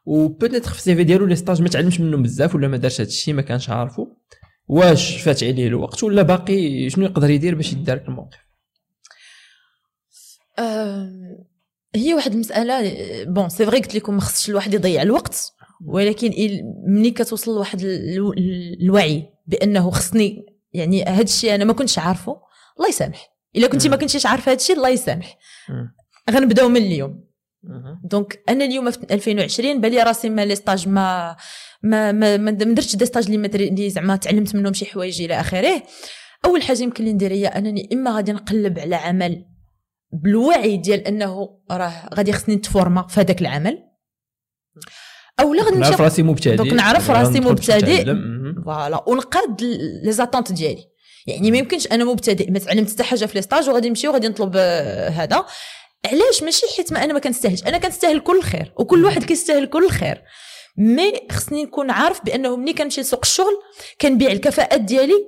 [0.08, 3.02] و peut-être في ال CV ديالو les stages ما تعلمش منه بزاف ولا ما دارش
[3.02, 4.08] هذا الشيء ما كانش عارفه
[4.68, 8.38] واش فات عليه الوقت ولا باقي شنو يقدر يدير باش يدارك الموقف؟
[11.96, 12.94] هي واحد المسألة
[13.24, 15.54] bon c'est vrai قلت لكم ما خصش الواحد يضيع الوقت
[15.86, 16.32] ولكن
[16.88, 17.82] ملي كتوصل لواحد
[18.82, 22.42] الوعي بأنه خصني يعني هذا الشيء أنا ما كنتش عارفه
[22.78, 23.30] الله يسامح.
[23.56, 25.38] إلا كنتي ما كنتيش عارفة هذا الشيء الله يسامح.
[26.32, 27.27] غنبداو من اليوم.
[28.04, 31.36] donc أنا اليوم في 2020 بالي راسي ما les stages ما
[31.84, 35.84] ما ما, ما درتش des stages اللي اللي زعما تعلمت منهم شي حوايج إلى اخره.
[36.46, 39.46] اول حاجة يمكن لي ندير هي انني اما غادي نقلب على عمل
[40.14, 43.84] بالوعي ديال انه راه غادي خصني نت forma في هذاك العمل.
[45.40, 46.56] أو لا غادي نعرف راسي مبتدئ.
[46.56, 48.06] donc نعرف راسي مبتدئ.
[48.66, 49.04] voilà.
[49.10, 49.62] ونقاد
[50.04, 50.84] les attentes ديالي.
[51.28, 54.28] يعني ما يمكنش أنا مبتدئ ما تعلمت حتى حاجة في les stages وغادي نمشي وغادي
[54.28, 55.46] نطلب آه، هذا.
[56.06, 57.64] علاش؟ ماشي حيت ما أنا ما كنستاهلش.
[57.64, 60.24] أنا كنستاهل كل خير وكل واحد كيستاهل كل خير.
[60.78, 63.62] mais خصني نكون عارف بأنه ملي كنمشي لسوق الشغل
[64.02, 65.28] كنبيع الكفاءات ديالي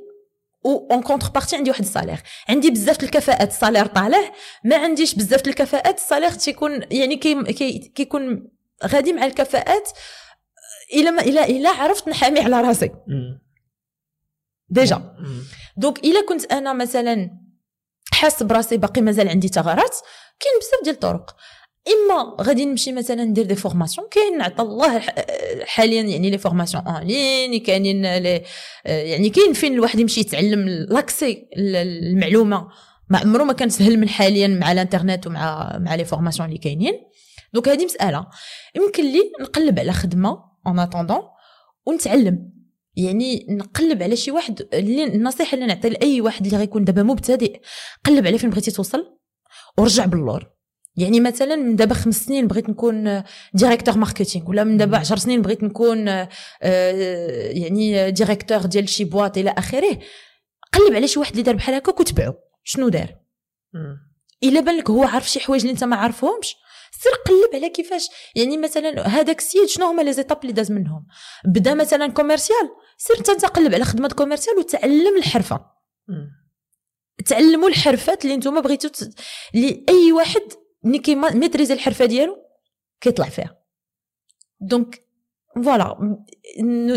[0.64, 2.20] و en contrepartie عندي واحد ال salaire.
[2.50, 7.44] عندي بزاف الكفاءات ال salaire طالع ما عنديش بزاف الكفاءات ال salaire تيكون يعني كي
[7.54, 8.50] كي كيكون
[8.86, 9.90] غادي مع الكفاءات
[10.94, 12.92] إلا ما إلا إلا عرفت نحامي على راسي.
[14.70, 15.16] déjà.
[15.78, 17.30] donc إلا كنت أنا مثلا
[18.14, 19.98] حاس براسي باقي مازال عندي ثغرات
[20.40, 21.36] كاين بزاف ديال الطرق.
[21.88, 25.00] إما غادي نمشي مثلا ندير des formations كاين عطا الله
[25.64, 28.04] حاليا يعني les formations en ligne كاينين
[28.86, 32.68] يعني كاين فين الواحد يمشي يتعلم l'accès المعلومه
[33.10, 36.94] ما عمره ما كان سهل من حاليا مع الإنترنت ومع مع les formations اللي كاينين.
[37.54, 38.28] donc هذه مسألة.
[38.76, 41.22] يمكن لي نقلب على خدمة en attendant
[41.86, 42.52] ونتعلم.
[42.96, 47.62] يعني نقلب على شي واحد اللي النصيحة اللي نعطي لأي واحد اللي غيكون دابا مبتدئ.
[48.06, 49.19] قلب على فين بغيتي توصل؟
[49.80, 50.50] ورجع باللور.
[50.96, 55.42] يعني مثلا من دابا خمس سنين بغيت نكون directeur marketing ولا من دابا عشر سنين
[55.42, 56.30] بغيت نكون آه،
[57.52, 60.00] يعني directeur ديال شي boîte إلى آخره.
[60.74, 62.34] قلب على شي واحد اللي دار بحال هكاك وتبعو.
[62.64, 63.16] شنو دار؟
[64.44, 66.56] إلا بان لك هو عارف شي حوايج اللي أنت ما عارفهمش
[66.92, 68.10] سير قلب على كيفاش.
[68.36, 71.06] يعني مثلا هذاك السيد شنو هما les étapes اللي داز منهم؟
[71.46, 75.66] بدا مثلا commercial سير انت تقلب على خدمة commercial وتعلم الحرفة.
[77.26, 78.90] تعلموا الحرفات اللي نتوما بغيتو.
[79.56, 80.42] اللي أي واحد
[80.84, 82.38] ملي كي maîtriser الحرفة ديالو
[83.02, 83.58] كيطلع فيها.
[84.62, 85.02] donc
[85.56, 86.18] voilà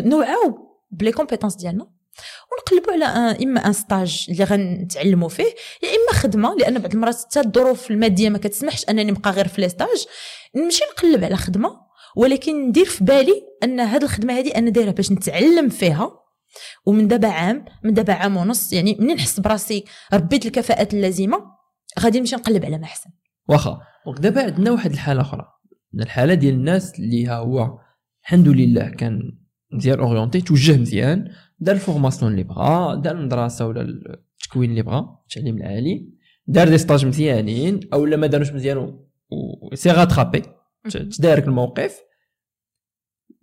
[0.04, 1.92] نوعاو ب les compétences ديالنا.
[2.52, 7.16] ونقلبوا على ان إما un stage اللي غنتعلموا فيه يا إما خدمة لأن بعض المرات
[7.24, 10.06] حتى الظروف المادية ما كتسمحش أنني نبقى غير في les stages
[10.56, 11.80] نمشي نقلب على خدمة
[12.16, 16.21] ولكن ندير في بالي أن هذه الخدمة هذه أنا دايرها باش نتعلم فيها.
[16.86, 21.36] ومن دابا عام من دابا عام ونص يعني منين نحس براسي ربيت الكفاءات اللازمة
[22.00, 23.10] غادي نمشي نقلب على ما احسن
[23.48, 23.80] واخا
[24.18, 25.44] دابا عندنا واحد الحالة أخرى.
[25.94, 27.78] الحالة ديال الناس اللي ها هو
[28.24, 29.20] الحمد لله كان
[29.72, 35.18] مزيان orienté توجه مزيان دار ال formation اللي بغا دار المدرسة ولا التكوين اللي بغا
[35.22, 36.08] التعليم العالي
[36.46, 40.42] دار des stages مزيانين أو لا ما داروش مزيان و s'est rattrapé
[41.18, 42.00] تدارك الموقف.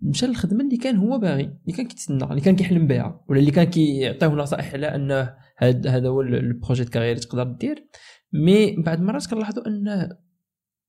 [0.02, 3.50] مشى للخدمه اللي كان هو باغي اللي كان كيتسنى اللي كان كيحلم بها ولا اللي
[3.50, 7.88] كان كيعطيه نصائح على أنه هذا هذا هو ال projet carrière تقدر دير.
[8.32, 10.08] mais بعد مرات كنلاحظوا ان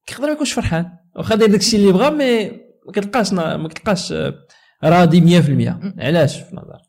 [0.05, 0.97] كيقدر ما يكونش فرحان.
[1.15, 2.49] واخا داير داكشي اللي بغا mais
[2.85, 4.13] ما كتلقاش ما كتلقاش
[4.83, 6.81] راضي 100% علاش في نظرك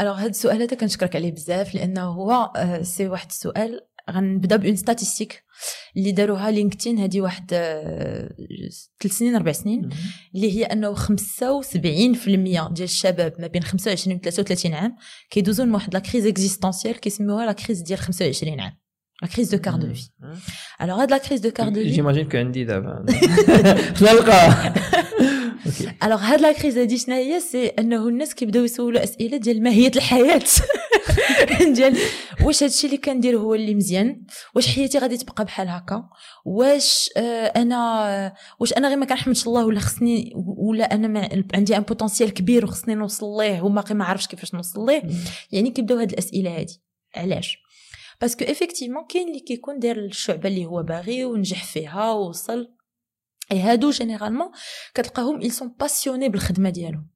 [0.00, 4.76] Alors هذا السؤال هذا كنشكرك عليه بزاف لأنه هو c'est واحد السؤال غنبدأ par une
[4.76, 5.42] statistique
[5.96, 7.50] اللي داروها لينكدين هذه واحد
[9.00, 9.88] ثلاث سنين أربع سنين.
[10.34, 10.98] اللي هي أنه 75%
[12.24, 14.96] ديال الشباب ما بين 25 و 33 عام
[15.30, 18.72] كيدوزو من واحد la crise existentielle كيسميوها la crise ديال 25 عام
[19.22, 20.08] la crise du quart de vie
[20.82, 23.06] alors هاد la crise du quart de vie j'imagine كو عندي دابا.
[24.02, 24.74] نلقى
[26.02, 26.78] alors هاد la crise
[27.08, 30.42] هي c'est أنه الناس كيبداو يسولوا أسئلة ديال ماهية الحياة.
[31.74, 31.98] ديال
[32.44, 34.22] واش هادشي اللي كندير هو اللي مزيان؟
[34.54, 36.08] واش حياتي غادي تبقى بحال هكا؟
[36.44, 41.82] واش آه أنا واش أنا غير ما كنحمدش الله ولا خصني ولا أنا عندي un
[41.82, 45.02] potentiel كبير وخصني نوصل ليه وما ما عرفتش كيفاش نوصل ليه.
[45.52, 46.82] يعني كيبداو هاد الأسئلة هادي.
[47.16, 47.58] علاش؟
[48.20, 52.77] parce que effectivement كاين اللي كيكون داير الشعبة اللي هو باغي ونجح فيها ووصل.
[53.52, 54.48] et هادو généralement
[54.94, 57.08] كتلقاهم ils sont passionnés بالخدمة ديالهم.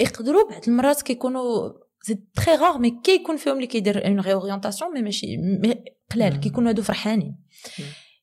[0.00, 1.72] يقدروا بعض المرات كيكونوا
[2.02, 5.36] c'est très rare mais كيكون فيهم اللي كيدير une réorientation mais ماشي
[6.14, 7.36] قلال كيكونوا هادو فرحانين.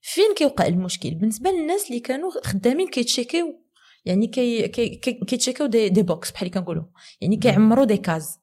[0.02, 3.62] فين كيوقع المشكل؟ بالنسبة للناس اللي كانوا خدامين كي checkيو
[4.06, 6.84] يعني كي كيتشيكيو دي, دي بوكس بحال كنقولوا
[7.22, 8.40] يعني كيعمروا des cases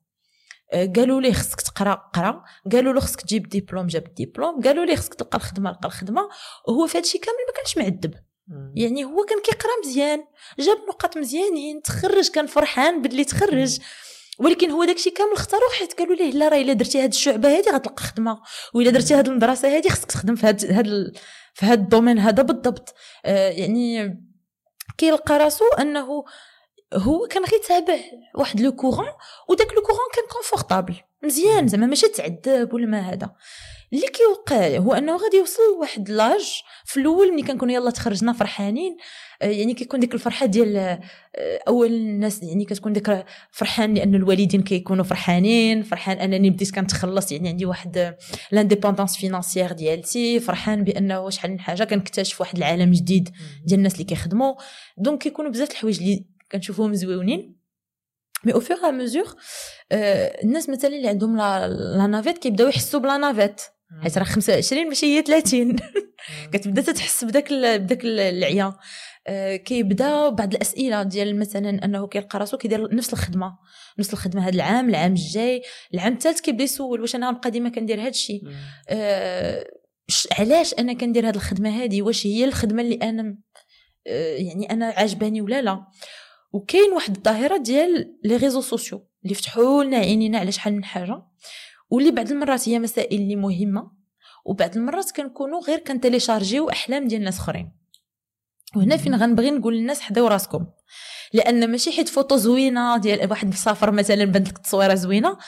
[0.72, 2.44] قالوا ليه خصك تقرا قرا.
[2.72, 6.28] قالوا له خصك تجيب ديبلوم جاب ديبلوم قالوا ليه خصك تلقى الخدمة لقى الخدمة.
[6.68, 8.14] وهو في هادشي كامل ما كانش معذب.
[8.74, 10.24] يعني هو كان كيقرا مزيان
[10.59, 13.78] جاب نقاط مزيانين تخرج كان فرحان باللي تخرج.
[14.38, 17.70] ولكن هو داكشي كامل اختارو حيت قالوا ليه لا راه إلا درتي هاد الشعبة هادي
[17.70, 18.40] غتلقى خدمة
[18.74, 21.12] وإلا درتي هاد المدرسة هادي خصك تخدم في هاد هاد
[21.55, 22.94] في هاد ال domaine هذا بالضبط.
[23.24, 24.20] آه يعني
[24.98, 26.24] كيلقى راسو أنه
[26.94, 27.98] هو كان غير تابع
[28.35, 29.08] واحد le courant
[29.48, 33.31] وداك le courant كان confortable مزيان زعما ماشي تعذب ولا ما هذا.
[33.92, 38.96] اللي كيوقع هو أنه غادي يوصل لواحد l'âge في الأول ملي كنكونوا يلا تخرجنا فرحانين.
[39.40, 40.98] يعني كيكون ديك الفرحة ديال
[41.68, 47.48] أول الناس يعني كتكون ديك فرحان لأن الوالدين كيكونوا فرحانين فرحان أنني بديت كنتخلص يعني
[47.48, 48.16] عندي واحد
[48.52, 53.28] l'indépendance financière ديالتي فرحان بأنه شحال من حاجة كنكتشف واحد العالم جديد
[53.64, 54.55] ديال الناس اللي كيخدموا.
[54.98, 57.57] donc كيكونوا بزاف الحوايج اللي كنشوفوهم زويونين
[58.44, 59.35] mais au fur et à mesure
[59.92, 63.61] الناس مثلا اللي عندهم la navette كيبداو يحسوا ب la navette.
[64.02, 65.76] حيت راه 25 ماشي هي 30
[66.52, 68.76] كتبدا تتحس بداك بداك العيا.
[69.26, 73.59] آه كيبدا بعض الأسئلة ديال مثلا أنه كيلقى راسو كيدير نفس الخدمة.
[73.98, 75.62] نفس الخدمة هذا العام العام الجاي.
[75.94, 78.42] العام الثالث كيبدا يسول واش أنا غنبقى ديما كندير هذا الشيء.
[78.88, 79.66] آه
[80.38, 83.37] علاش أنا كندير هذه الخدمة هذه واش هي الخدمة اللي أنا
[84.07, 85.87] آه يعني أنا عاجباني ولا لا؟
[86.52, 89.08] وكاين واحد الظاهرة ديال les réseaux sociaux.
[89.24, 91.22] اللي فتحوا لنا عينينا على شحال من حاجة.
[91.92, 93.90] واللي بعض المرات هي مسائل اللي مهمة
[94.44, 97.72] وبعض المرات كنكونوا غير كن téléchargeيو أحلام ديال ناس أخرين.
[98.76, 100.66] وهنا فين غنبغي نقول للناس حضيو راسكم.
[101.33, 105.38] لأن ماشي حيت فوطو زوينة ديال واحد مسافر مثلا بانت لك التصويره زوينة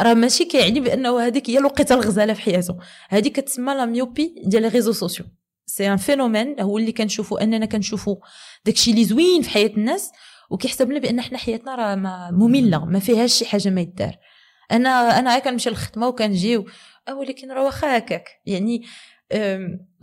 [0.00, 4.62] راه ماشي كيعني بأنه هذيك هي الوقيته الغزالة في حياته هذه كتسمى la myopie ديال
[4.62, 5.26] les réseaux sociaux
[5.66, 8.16] c'est un phénomène هو اللي كنشوفوا أننا كنشوفوا
[8.64, 10.10] داكشي اللي زوين في حياة الناس
[10.50, 11.94] وكيحسب لنا بأن حنا حياتنا راه
[12.30, 14.16] مملة ما فيهاش شي حاجة ما يدار.
[14.72, 16.64] أنا أنا كنمشي للخدمه وكنجي
[17.10, 18.28] ولكن راه واخا هكاك.
[18.46, 18.82] يعني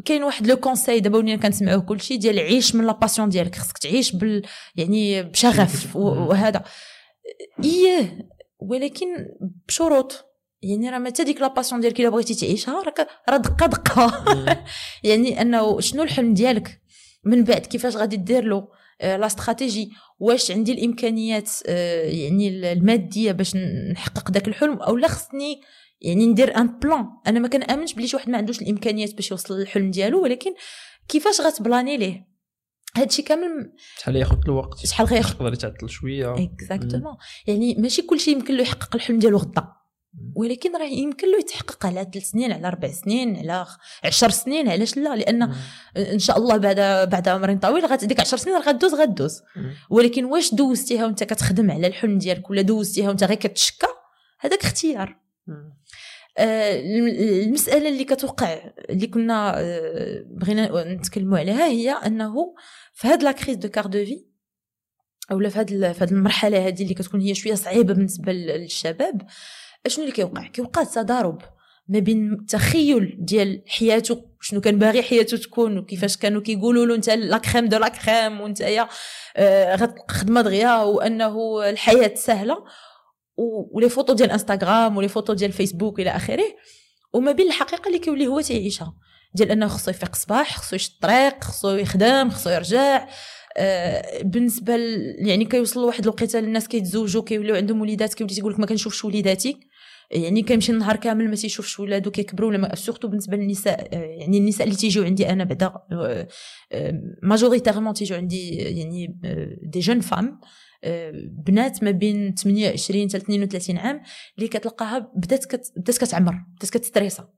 [0.06, 3.56] كاين واحد le conseil دابا ولينا كنسمعوه كلشي ديال عيش من la passion ديالك.
[3.56, 4.42] خصك تعيش بال
[4.76, 6.64] يعني بشغف وهذا.
[7.64, 9.08] إيه ولكن
[9.68, 10.26] بشروط.
[10.62, 14.26] يعني راه متى ديك la passion ديالك إلا بغيتي تعيشها راك راه دقة دقة.
[15.04, 16.82] يعني أنه شنو الحلم ديالك؟
[17.24, 18.68] من بعد كيفاش غادي دير له؟
[19.02, 23.56] la stratégie واش عندي الإمكانيات آه، يعني المادية باش
[23.92, 25.62] نحقق داك الحلم؟ أو لا خصني
[26.02, 29.60] يعني ندير un plan أنا ما كنأمنش بلي شي واحد ما عندوش الإمكانيات باش يوصل
[29.60, 30.54] للحلم ديالو ولكن
[31.08, 32.28] كيفاش غت planifier ليه؟
[32.98, 36.34] هادشي كامل شحال ياخذ الوقت؟ شحال غياخذ يقدر يتعطل شوية.
[36.34, 37.16] exactement
[37.48, 39.77] يعني ماشي كلشي يمكن له يحقق الحلم ديالو غدا.
[40.36, 43.66] ولكن راه يمكن له يتحقق على ثلاث سنين على أربع سنين على
[44.04, 45.56] عشر سنين علاش لا؟ لأن
[45.98, 49.42] إن شاء الله بعد بعد عمر طويل ديك 10 سنين غدوز غدوز.
[49.90, 53.88] ولكن واش دوزتيها وانت كتخدم على الحلم ديالك ولا دوزتيها وانت غير كتشكى؟
[54.40, 55.20] هذاك اختيار.
[56.38, 56.82] آه
[57.44, 62.56] المسألة اللي كتوقع اللي كنا آه بغينا نتكلموا عليها هي أنه
[62.94, 64.26] في هاد la crise du quart de vie
[65.32, 69.22] أولا في هاد في هاد المرحلة هذه اللي كتكون هي شوية صعيبة بالنسبة للشباب
[69.88, 71.42] شنو اللي كيوقع؟ كيوقع تضارب
[71.90, 77.10] ما بين التخيل ديال حياته شنو كان باغي حياته تكون وكيفاش كانوا كيقولوا له أنت
[77.10, 78.88] la crème de la crème وانت يا
[80.10, 82.58] خدمة دغيا وأنه الحياة سهلة.
[83.72, 86.56] و les photos ديال إنستغرام و les photos ديال فيسبوك إلى آخره.
[87.14, 88.94] وما بين الحقيقة اللي كيولي هو تيعيشها
[89.36, 93.08] ديال أنه خصو يفيق الصباح خصو يشد الطريق خصو يخدم خصو يرجع.
[93.58, 94.76] آه بالنسبة
[95.18, 99.60] يعني كيوصل لواحد الوقيتة الناس كيتزوجوا كيوليو عندهم وليدات كيولي تيقول لك ما كنشوفش وليداتي.
[100.12, 104.68] يعني كيمشي النهار كامل ما تيشوفش ولادو كيكبروا ولا surtout بالنسبة للنساء آه، يعني النساء
[104.68, 105.74] اللي تيجيو عندي أنا بعدا
[107.24, 109.20] majoritairement تيجيو عندي يعني
[109.64, 110.40] des jeunes femmes
[111.46, 114.02] بنات ما بين 28 حتى 32 عام
[114.38, 115.72] اللي كتلقاها بدات كت...
[115.78, 117.30] بدات كتعمر بدات كت stressا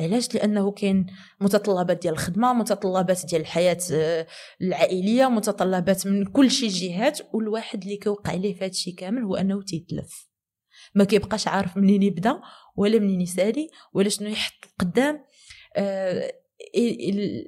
[0.00, 1.06] علاش؟ لأنه كاين
[1.40, 4.26] متطلبات ديال الخدمة متطلبات ديال الحياة آه،
[4.60, 9.62] العائلية متطلبات من كل شي جهات والواحد اللي كيوقع ليه في هادشي كامل هو أنه
[9.62, 10.29] تيتلف.
[10.94, 12.40] ما كيبقاش عارف منين يبدأ
[12.76, 15.24] ولا منين يسالي ولا شنو يحط قدام.
[15.76, 16.32] آه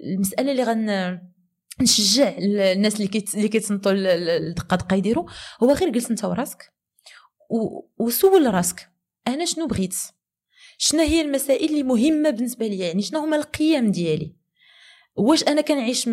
[0.04, 1.18] المسألة اللي غن
[1.80, 5.28] نشجع الناس اللي كيت اللي كيتصنتوا الدقة دقة يديروا.
[5.62, 6.72] هو غير جلس انت وراسك
[7.98, 8.88] وسول راسك.
[9.28, 9.94] أنا شنو بغيت؟
[10.78, 14.36] شنو هي المسائل اللي مهمة بالنسبة لي يعني شنو هما القيم ديالي؟
[15.16, 16.08] واش أنا كنعيش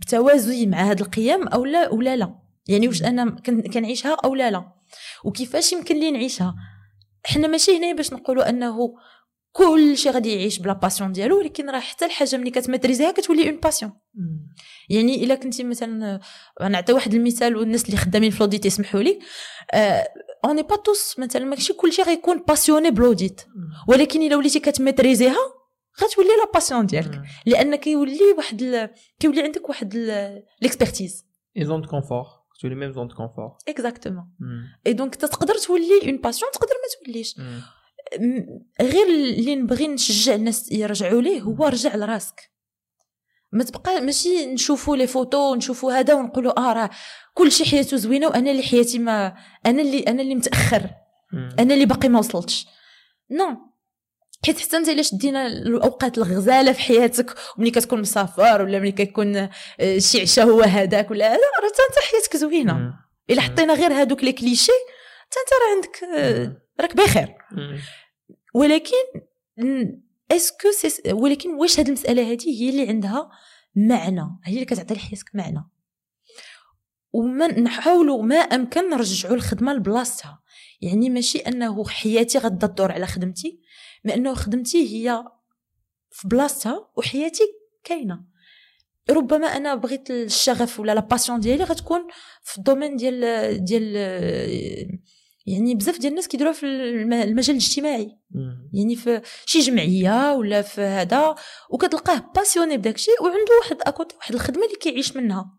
[0.00, 3.30] بتوازي مع هاد القيم أو لا ولا لا يعني واش أنا
[3.74, 4.72] كنعيشها أو لا لا.
[5.24, 6.54] وكيفاش يمكن لي نعيشها.
[7.24, 8.94] حنا ماشي هنا باش نقولوا أنه
[9.52, 13.60] كل شيء غادي يعيش بلا passion ديالو ولكن راه حتى الحاجة ملي كتماتريزيها كتولي une
[13.60, 13.92] passion
[14.90, 16.20] يعني إلا كنتي مثلا
[16.60, 19.18] نعطي واحد المثال والناس اللي خدامين في l'audit يسمحوا لي.
[20.44, 23.40] on n'est pas tous مثلا ماشي كلشي غيكون passionné ب l'audit
[23.88, 25.36] ولكن إلا وليتي كتماتريزيها
[26.02, 27.22] غتولي la passion ديالك.
[27.46, 28.90] لأن كيولي واحد ال...
[29.20, 29.94] كيولي عندك واحد
[30.62, 31.26] l'expertise
[31.56, 32.24] une zone de confort
[32.60, 34.26] تولي même zone de confort exactement
[34.86, 37.36] et donc تقدر تولي une passion تقدر ما توليش
[38.80, 42.50] غير اللي نبغي نشجع الناس يرجعوا ليه هو رجع لراسك.
[43.52, 46.90] ما تبقى ماشي نشوفوا les photos ونشوفوا هذا ونقولوا آه راه
[47.34, 49.34] كل شيء حياته زوينة وأنا اللي حياتي ما
[49.66, 50.90] أنا اللي أنا اللي متأخر.
[51.58, 52.66] أنا اللي باقي ما وصلتش.
[53.30, 53.73] non
[54.46, 59.36] حيت حتى انت الا شدينا الاوقات الغزاله في حياتك وملي كتكون مسافر ولا ملي كيكون
[59.36, 62.94] آه، شي عشاء هو هذاك ولا هذا راه انت حياتك زوينه.
[63.30, 64.72] إلا حطينا غير هادوك لي كليشي
[65.18, 67.34] حتى انت راه عندك آه، راك بخير.
[68.54, 69.04] ولكن
[70.32, 70.68] اسكو
[71.10, 73.30] ولكن واش هاد المساله هذه هي اللي عندها
[73.76, 75.70] معنى؟ هي اللي كتعطي لحياتك معنى.
[77.12, 80.42] وما نحاولوا ما أمكن نرجعوا الخدمة لبلاصتها.
[80.80, 83.63] يعني ماشي أنه حياتي غدا تدور على خدمتي
[84.04, 85.24] ما إنه خدمتي هي
[86.10, 87.44] في بلاصتها وحياتي
[87.84, 88.24] كاينة.
[89.10, 92.06] ربما أنا بغيت الشغف ولا la passion ديالي غتكون
[92.42, 93.96] في ال domaine ديال ديال
[95.46, 98.18] يعني بزاف ديال الناس كيديروها في المجال الاجتماعي.
[98.72, 101.34] يعني في شي جمعية ولا في هذا
[101.70, 105.58] وكتلقاه passionné بداك الشيء وعنده واحد à côté واحد الخدمة اللي كيعيش منها.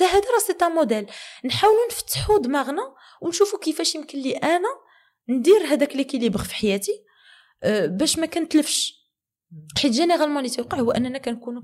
[0.00, 1.06] هذا راه c'est modèle
[1.44, 4.68] نحاولوا نفتحوا دماغنا ونشوفوا كيفاش يمكن لي أنا
[5.28, 7.05] ندير هذاك l'équilibre في حياتي.
[7.86, 8.96] باش ما كنتلفش.
[9.78, 11.62] حيت généralement اللي تيوقع هو أننا كنكونوا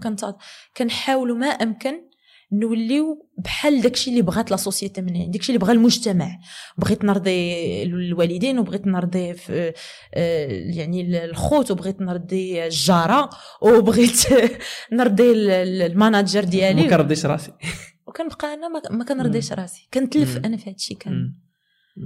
[0.77, 2.13] كنحاولوا ما أمكن
[2.53, 6.39] نوليو بحال داكشي اللي بغات la société منين داكشي اللي بغى المجتمع.
[6.79, 9.73] بغيت نرضي الوالدين وبغيت نرضي في
[10.15, 13.31] آه، يعني الخوت وبغيت نرضي الجارة
[13.63, 14.21] وبغيت
[14.93, 16.83] نرضي ال manager ديالي.
[16.83, 17.53] ما كنرضيش راسي.
[18.07, 19.89] وكنبقى أنا ما كنرضيش راسي.
[19.95, 21.35] كنتلف أنا في هادشي كان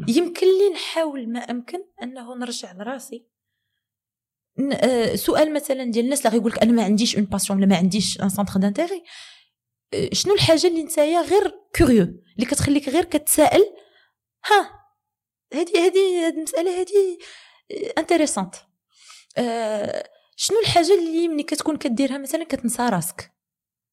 [0.08, 3.26] يمكن لي نحاول ما أمكن أنه نرجع لراسي.
[5.14, 8.20] سؤال مثلا ديال الناس اللي غيقول لك أنا ما عنديش une passion ولا ما عنديش
[8.22, 9.02] un centre d'intérêt
[10.12, 12.02] شنو الحاجة اللي نتايا غير curieux
[12.36, 13.64] اللي كتخليك غير كتسائل
[14.46, 14.70] ها
[15.54, 17.18] هذه هذه المسألة هذه
[17.98, 18.54] intéressante
[19.38, 23.32] آه شنو الحاجة اللي ملي كتكون كديرها مثلا كتنسى راسك؟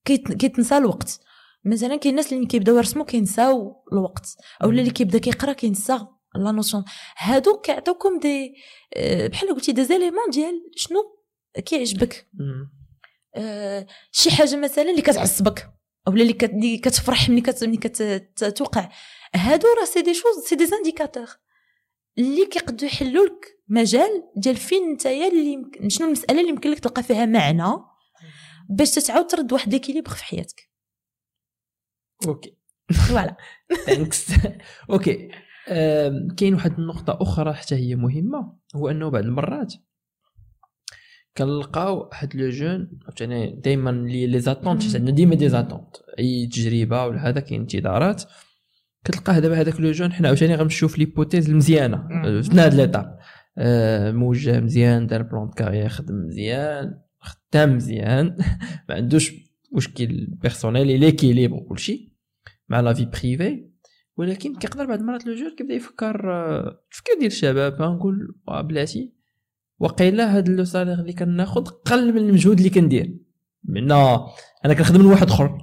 [0.06, 1.20] كيت- كيتنسى الوقت.
[1.66, 4.28] مثلا كاين الناس اللي كيبداو يرسموا كينساو الوقت
[4.64, 6.00] أو اللي كيبدا كيقرا كينسى.
[6.36, 6.84] la notion
[7.18, 8.56] هادو كيعطيوكم des
[8.96, 11.20] آه، بحال قلتي des éléments ديال شنو؟
[11.66, 12.28] كيعجبك.
[13.36, 15.70] آه، شي حاجة مثلا اللي كتعصبك
[16.08, 18.90] أو اللي كت- اللي كتفرح ملي كت- ملي كتوقع
[19.36, 21.28] هادو راه c'est des choses c'est des indicateurs
[22.18, 27.04] اللي كيقدروا يحلوا لك مجال ديال فين نتايا اللي شنو المسألة اللي يمكن لك تلقى
[27.04, 27.64] فيها معنى
[28.70, 30.70] باش تتعاود ترد واحد l'équilibre في حياتك.
[32.28, 32.58] OK.
[33.08, 33.38] voilà
[33.86, 34.26] thanks
[34.90, 35.32] OK.
[36.38, 39.74] كاين واحد النقطة أخرى حتى هي مهمة هو أنه بعض المرات
[41.38, 44.96] كنلقاو واحد le jeune عاوتاني دائما les les attentes.
[44.96, 48.24] عندنا ديما des attentes أي تجربة ولا هذا كاين انتظارات
[49.04, 52.42] كتلقاه دابا هذاك le jeune حنا عاوتاني غنمشيو في l'hypothèse المزيانة مم.
[52.42, 53.20] في هاد l'étape
[53.58, 58.38] آه، موجه مزيان دار plan carrière خدم مزيان خدام مزيان
[58.90, 59.34] ما عندوش
[59.72, 62.14] مشكل personnel l'équilibre وكلشي
[62.70, 63.73] مع la vie privée
[64.18, 68.62] ولكن كيقدر بعض المرات le jeune كيبدا يفكر آه، التفكير ديال الشباب آه، نقول آه،
[68.62, 69.14] بلاتي
[69.80, 73.18] وقيلا هاد le salaire اللي كناخذ قل من المجهود اللي كندير.
[73.64, 75.58] من أنا كنخدم لواحد آخر.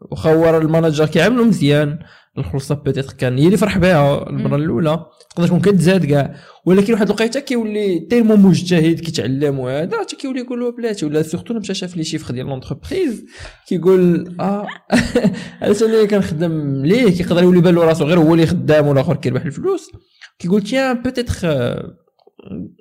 [0.00, 1.98] واخا هو ال manager كيعاملو مزيان.
[2.38, 4.56] الخلصة peut-être كان هي اللي فرح بها المرة.
[4.56, 5.06] الأولى.
[5.30, 6.34] تقدر تكون كتزاد كاع.
[6.64, 11.74] ولكن واحد الوقيتة كيولي تيرمون مجتهد كيتعلم وهذا حتى كيولي يقول بلاتي ولا surtout مشى
[11.74, 13.24] شاف les chiffres ديال l'entreprise
[13.68, 14.66] كيقول آه
[15.62, 19.44] علاش أنا كنخدم ليه كيقدر يولي بان له راسو غير هو اللي خدام والاخر كيربح
[19.44, 19.90] الفلوس.
[20.38, 21.36] كيقول tiens peut-être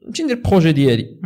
[0.07, 1.19] نمشي ندير projet ديالي.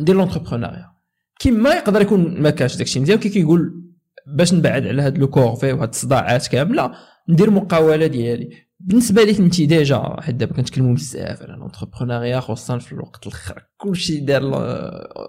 [0.00, 0.94] ندير l'entrepreneuriat
[1.38, 3.84] كيما يقدر يكون ما كانش داكشي مزيان كي كيقول
[4.26, 6.92] باش نبعد على هاد les corvées وهاد الصداعات كاملة
[7.28, 8.50] ندير مقاولة ديالي.
[8.80, 14.20] بالنسبة لك انت déjà حيت دابا كنتكلموا بزاف على l'entrepreneuriat خصوصا في الوقت الآخر كلشي
[14.20, 14.42] دار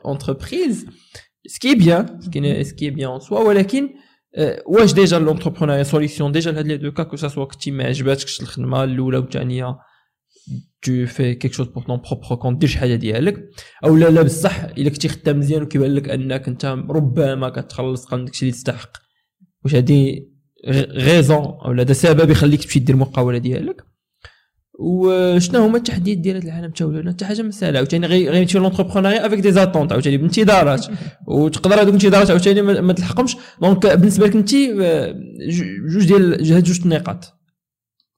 [0.06, 0.86] اونتربريز
[1.48, 2.20] سكي بيان
[2.64, 3.90] سكي بيان سوا ولكن
[4.36, 7.84] آه، واش déjà l'entrepreneuriat solution déjà لهاد les deux cas que ce soit كنتي ما
[7.84, 9.78] عجباتكش الخدمة الأولى والثانيه
[10.82, 13.50] tu fais quelque chose pour ton propre compte دير حاجة ديالك.
[13.86, 18.26] أو لا لا بصح إلا كنتي خدام مزيان وكيبان لك أنك أنت ربما كتخلص قل
[18.26, 18.98] داكشي اللي تستحق.
[19.64, 20.30] واش هادي
[20.68, 23.84] raison أو لا ده سبب يخليك تمشي دير المقاولة ديالك.
[24.80, 29.52] وشنو هما التحديات ديال هذا العالم تاولنا حتى حاجة مساله عاوتاني تمشي l'entrepreneuriat avec des
[29.52, 30.86] attentes عاوتاني بانتظارات
[31.28, 33.38] وتقدر هذوك الانتظارات عاوتاني ما ما تلحقهمش.
[33.62, 35.16] donc بالنسبة لك انت آه،
[35.92, 37.34] جوج ديال هاد جوج النقاط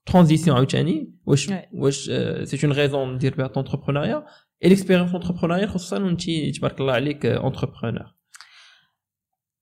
[0.06, 1.14] transition عاوتاني.
[1.26, 1.50] واش.
[1.72, 2.04] واش
[2.44, 4.24] c'est une raison ندير بها l'entrepreneuriat
[4.64, 8.17] et l'expérience entrepreneuriat خصوصا وانت تبارك الله عليك entrepreneur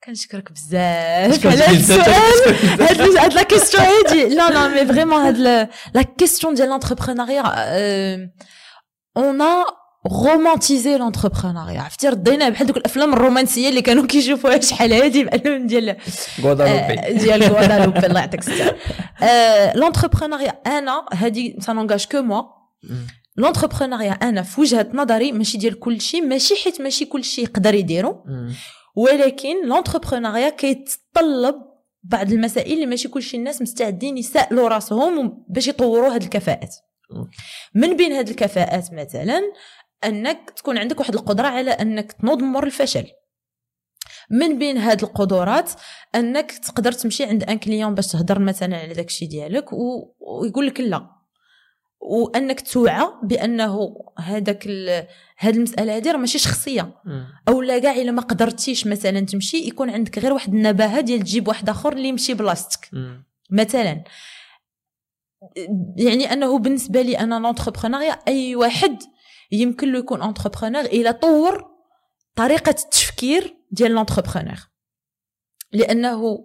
[0.07, 1.47] كنشكرك بزاف.
[1.47, 2.03] على هاد السؤال.
[2.81, 5.38] هاد هاد la question هادي لا لا mais vraiment هاد
[5.95, 7.42] la question ديال l'entrepreneuriat
[9.16, 9.64] on a
[10.07, 15.97] romantisé l'entrepreneuriat عرفتي ردينا بحال دوك الافلام الرومانسيه اللي كانوا كيشوفوها شحال هادي بحال ديال
[17.19, 18.75] ديال غوادالوبي الله يعطيك الصحه
[19.75, 22.42] l'entrepreneuriat أنا هادي ça n'engage que moi
[23.37, 27.75] l'entrepreneuriat أنا في وجهه نظري ماشي ديال كل شيء ماشي حيت ماشي كل شيء يقدر
[27.75, 28.25] يديرو
[28.97, 31.55] ولكن l'entrepreneuriat كيتطلب
[32.03, 36.77] بعض المسائل اللي ماشي كلشي الناس مستعدين يسألوا راسهم باش يطوروا هذه الكفاءات.
[37.75, 39.53] من بين هذه الكفاءات مثلا
[40.05, 43.07] أنك تكون عندك واحد القدرة على أنك تنوض مور الفشل
[44.31, 45.73] من بين هاد القدرات
[46.15, 49.73] أنك تقدر تمشي عند un client باش تهضر مثلا على داكشي ديالك.
[49.73, 51.15] ويقول لك لا
[52.01, 54.69] وأنك توعى بأنه هذاك.
[55.39, 56.95] هاد المسألة هذه راه ماشي شخصية.
[57.49, 61.49] أو لا كاع إلا ما قدرتيش مثلا تمشي يكون عندك غير واحد النباهة ديال تجيب
[61.49, 62.89] واحد آخر اللي يمشي بلاصتك.
[63.51, 64.05] مثلا.
[65.97, 68.99] يعني أنه بالنسبة لي أنا l'entrepreneuriat أي واحد
[69.53, 71.71] يمكن له يكون entrepreneur إلى طور
[72.35, 74.69] طريقة التفكير ديال l'entrepreneur
[75.73, 76.45] لأنه آه،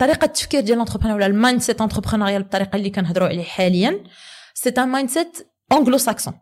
[0.00, 4.04] طريقة التفكير ديال l'entrepreneur ولا ال mindset entrepreneurial بالطريقة اللي كنهضروا عليه حاليا
[4.54, 5.38] c'est un mindset
[5.72, 6.34] anglo-saxon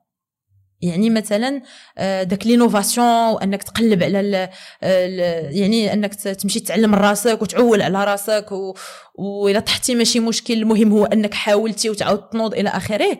[0.82, 1.62] يعني مثلا
[1.98, 4.48] آه، داك l'innovation وأنك تقلب على ال
[4.82, 5.18] ال
[5.56, 8.74] يعني أنك تمشي تعلم راسك وتعول على راسك و...
[9.14, 13.18] واذا طحتي ماشي مشكل المهم هو أنك حاولتي وتعاود تنوض إلى آخره.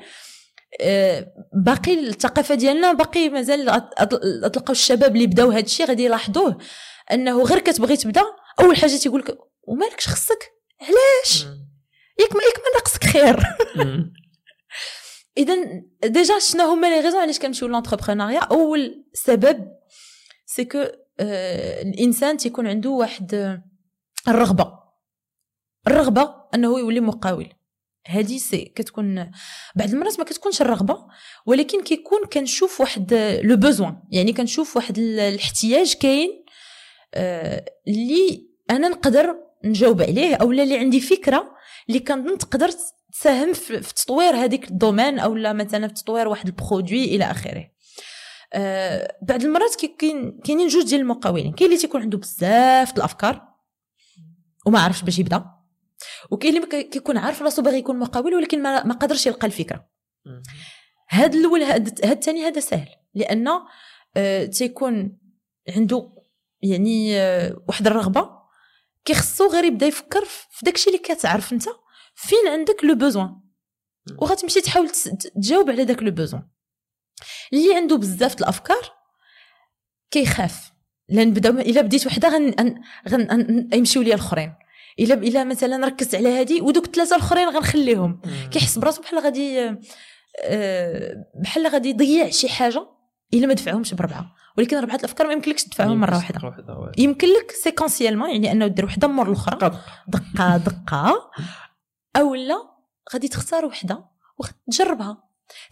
[0.80, 1.26] آه،
[1.64, 3.66] باقي الثقافة ديالنا باقي مازال
[4.52, 6.58] تلقاو الشباب اللي بداو هذا الشيء غادي يلاحظوه
[7.12, 8.22] أنه غير كتبغي تبدأ
[8.60, 11.42] أول حاجة تيقول لك ومالكش خصك؟ علاش؟
[12.20, 13.36] ياك ما ياك ما ناقصك خير.
[15.38, 15.56] اذا
[16.04, 19.68] déjà شنو هما les raisons علاش كنمشيو l'entrepreneuriat أول سبب
[20.46, 20.78] c'est que
[21.20, 23.64] آه الإنسان تيكون عنده واحد آه،
[24.28, 24.78] الرغبة.
[25.86, 27.52] الرغبة أنه يولي مقاول.
[28.06, 29.30] هذه c'est كتكون
[29.76, 31.06] بعض المرات ما كتكونش الرغبة
[31.46, 36.44] ولكن كيكون كنشوف واحد le besoin يعني كنشوف واحد الاحتياج كاين
[37.14, 41.56] آه، اللي أنا نقدر نجاوب عليه أو اللي عندي فكرة
[41.88, 42.70] اللي كنظن تقدر
[43.12, 47.24] تساهم في تطوير هذيك ال domaine أو لا مثلا في تطوير واحد ال produit إلى
[47.24, 47.70] آخره.
[48.52, 53.48] أه بعض المرات كاين كاينين جوج ديال المقاولين كاين اللي تيكون عنده بزاف الأفكار
[54.66, 55.44] وما عرفش باش يبدأ
[56.30, 59.88] وكاين اللي كيكون عارف راسو باغي يكون مقاول ولكن ما, ما قدرش يلقى الفكرة.
[61.10, 63.48] هاد الأول هاد الثاني هذا سهل لأن
[64.16, 65.18] أه تيكون
[65.76, 66.12] عنده
[66.62, 68.35] يعني أه واحد الرغبة
[69.06, 71.64] كيخصو غير يبدا يفكر في داكشي اللي كتعرف انت
[72.14, 73.40] فين عندك لو بوزوان
[74.18, 76.48] وغتمشي تحاول تجاوب على داك le besoin
[77.52, 78.92] اللي عنده بزاف الأفكار
[80.10, 80.72] كيخاف
[81.08, 84.54] لأن بدا إلا بديت وحدة غن غن يمشيو ليا الأخرين.
[84.98, 88.20] إلا إلا مثلا ركزت على هذه ودوك الثلاثه الأخرين غنخليهم.
[88.50, 89.76] كيحس براسو بحال غادي
[90.42, 92.86] آه، بحال غادي يضيع شي حاجة
[93.34, 94.34] إلا ما دفعهمش بربعة.
[94.58, 96.54] ولكن ربعه الأفكار ما يمكنلكش تدفعهم مرة واحدة.
[96.98, 99.58] يمكن لك séquentiellement يعني أنه دير وحدة مور الأخرى.
[100.08, 100.56] دقة.
[100.56, 101.30] دقة
[102.16, 102.56] أو لا
[103.12, 104.04] غادي تختار وحدة
[104.38, 105.22] وتجربها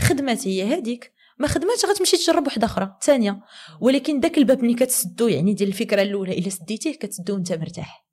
[0.01, 3.41] خدمات هي هذيك ما خدماتش غتمشي تجرب وحدة أخرى ثانية.
[3.81, 8.05] ولكن داك الباب ملي كتسدو يعني ديال الفكرة الأولى إلا سديتيه كتسدو وأنت مرتاح.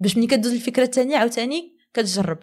[0.00, 2.38] باش ملي كدوز الفكرة الثانية عاوتاني كتجرب.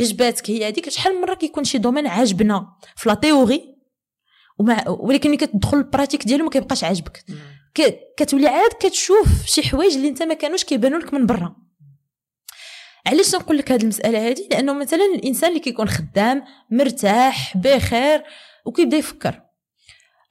[0.00, 3.76] عجباتك هي هذيك شحال من مرة كيكون شي domaine عاجبنا؟ في la théorie.
[4.62, 7.24] ومع ولكن ملي كتدخل ال pratique ديالو ما كيبقاش عاجبك.
[8.16, 11.56] كتولي عاد كتشوف شي حوايج اللي انت ما كانوش كيبانوا لك من برا.
[13.06, 18.22] علاش نقول لك هذه المسألة هذه لأنه مثلا الإنسان اللي كيكون خدام مرتاح بخير
[18.64, 19.42] وكيبدا يفكر.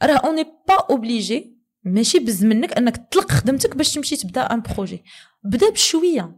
[0.04, 4.62] راه on n'est pas obligé ماشي بز منك أنك تطلق خدمتك باش تمشي تبدا un
[4.62, 5.04] projet
[5.44, 6.36] بدا بشوية.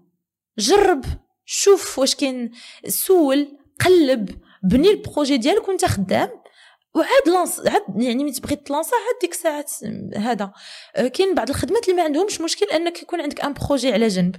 [0.58, 1.06] جرب
[1.46, 2.52] شوف واش كاين
[2.88, 4.30] سول قلب
[4.64, 6.30] بني ال projet ديالك وانت خدام.
[6.96, 9.72] وعاد lance عاد يعني ملي تبغي تلانسي عاد ديك الساعات
[10.18, 10.52] هذا.
[10.96, 14.36] آه، كاين بعض الخدمات اللي ما عندهمش مشكل أنك يكون عندك un projet على جنب.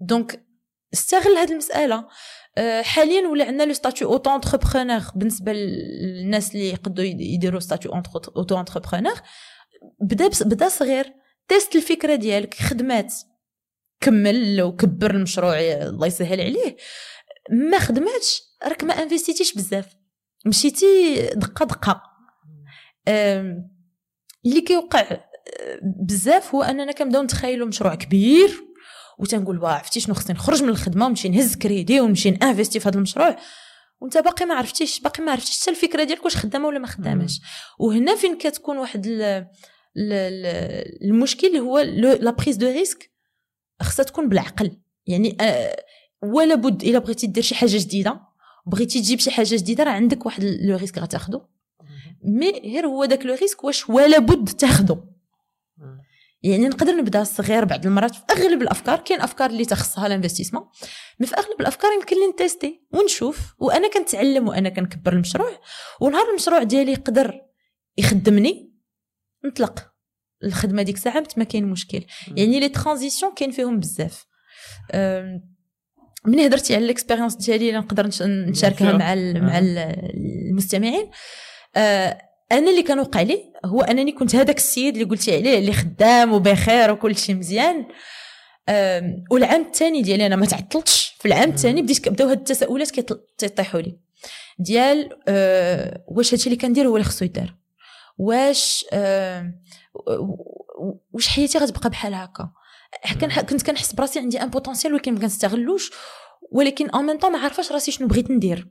[0.00, 0.46] donc
[0.94, 2.08] استغل هذه المسألة.
[2.58, 7.92] آه، حاليا ولا عندنا le statut auto-entrepreneur بالنسبة للناس اللي يقدروا يديروا statut
[8.36, 9.20] auto-entrepreneur
[10.00, 11.12] بدا بدا صغير.
[11.48, 13.14] teste الفكرة ديالك خدمات.
[14.00, 16.76] كمل وكبر المشروع الله يسهل عليه.
[17.50, 19.97] ما خدماتش راك ما انفستيتيش بزاف.
[20.46, 22.02] مشيتي دقة دقة.
[24.46, 28.50] اللي كيوقع آه، بزاف هو أننا كنبداو نتخيلوا مشروع كبير
[29.18, 32.96] وتنقول واه عرفتي شنو خصني نخرج من الخدمة ونمشي نهز كريدي ونمشي انفيستي في هذا
[32.96, 33.36] المشروع؟
[34.00, 37.40] وانت باقي ما عرفتيش باقي ما عرفتيش حتى الفكرة ديالك واش خدامة ولا ما خداماش.
[37.78, 39.06] وهنا فين كتكون واحد
[41.04, 43.10] المشكل هو la prise de risque
[43.82, 44.80] خصها تكون بالعقل.
[45.06, 45.84] يعني آه،
[46.22, 48.20] ولا بد إلا بغيتي دير شي حاجة جديدة.
[48.66, 51.40] بغيتي تجيب شي حاجة جديدة راه عندك واحد le risque غتاخدو
[52.24, 54.98] mais غير هو داك le risque واش ولا بد تاخدو.
[56.42, 60.68] يعني نقدر نبدا صغير بعض المرات في أغلب الأفكار كاين أفكار اللي تخصها ال investissement
[61.20, 63.54] mais في أغلب الأفكار يمكن لي نتيستي ونشوف.
[63.58, 65.60] وأنا كنتعلم وأنا كنكبر المشروع
[66.00, 67.40] ونهار المشروع ديالي يقدر
[67.96, 68.72] يخدمني
[69.44, 69.92] نطلق
[70.44, 72.04] الخدمة ديك الساعة ما كاين مشكل.
[72.36, 74.26] يعني les transitions كاين فيهم بزاف.
[76.26, 81.10] ملي هضرتي على ال expérience ديالي نقدر نشاركها مع مع المستمعين؟
[81.76, 82.18] أه،
[82.52, 86.32] أنا اللي كان وقع لي هو أنني كنت هذاك السيد اللي قلتي عليه اللي خدام
[86.32, 87.86] وبخير وكل شيء مزيان.
[89.30, 91.16] والعام الثاني ديالي أنا ما تعطلتش.
[91.18, 92.90] في العام الثاني بديت كبداو هاد التساؤلات
[93.38, 93.98] كيطيحوا لي.
[94.58, 97.54] ديال أه واش هادشي اللي كندير هو اللي خصو يدار؟
[98.18, 99.52] واش أه
[101.12, 102.50] واش حياتي غتبقى بحال هكا؟
[103.50, 105.90] كنت كنحس براسي عندي un potentiel ولكن ما كنستغلوش
[106.52, 108.68] ولكن en même temps ما عارفاش راسي شنو بغيت ندير.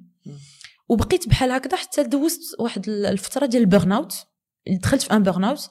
[0.90, 4.26] وبقيت بحال هكذا حتى دوزت واحد الفترة ديال ال burn-out
[4.68, 5.70] دخلت في un burn-out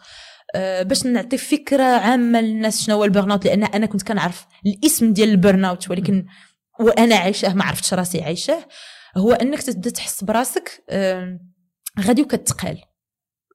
[0.55, 5.13] أه باش نعطي فكرة عامة للناس شنو هو ال burn-out لأن أنا كنت كنعرف الاسم
[5.13, 6.27] ديال ال burn-out ولكن
[6.81, 8.69] وأنا عايشاه ما عرفتش راسي عايشاه
[9.17, 11.41] هو أنك تبدأ تحس براسك أه
[12.01, 12.83] غادي وكتقال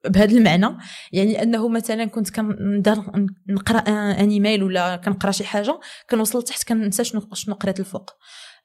[0.06, 0.78] بهذا المعنى.
[1.12, 5.80] يعني أنه مثلا كنت كنقرا un email ولا كنقرأ شي حاجة
[6.10, 8.12] كنوصل تحت كننسى شنو شنو قريت الفوق.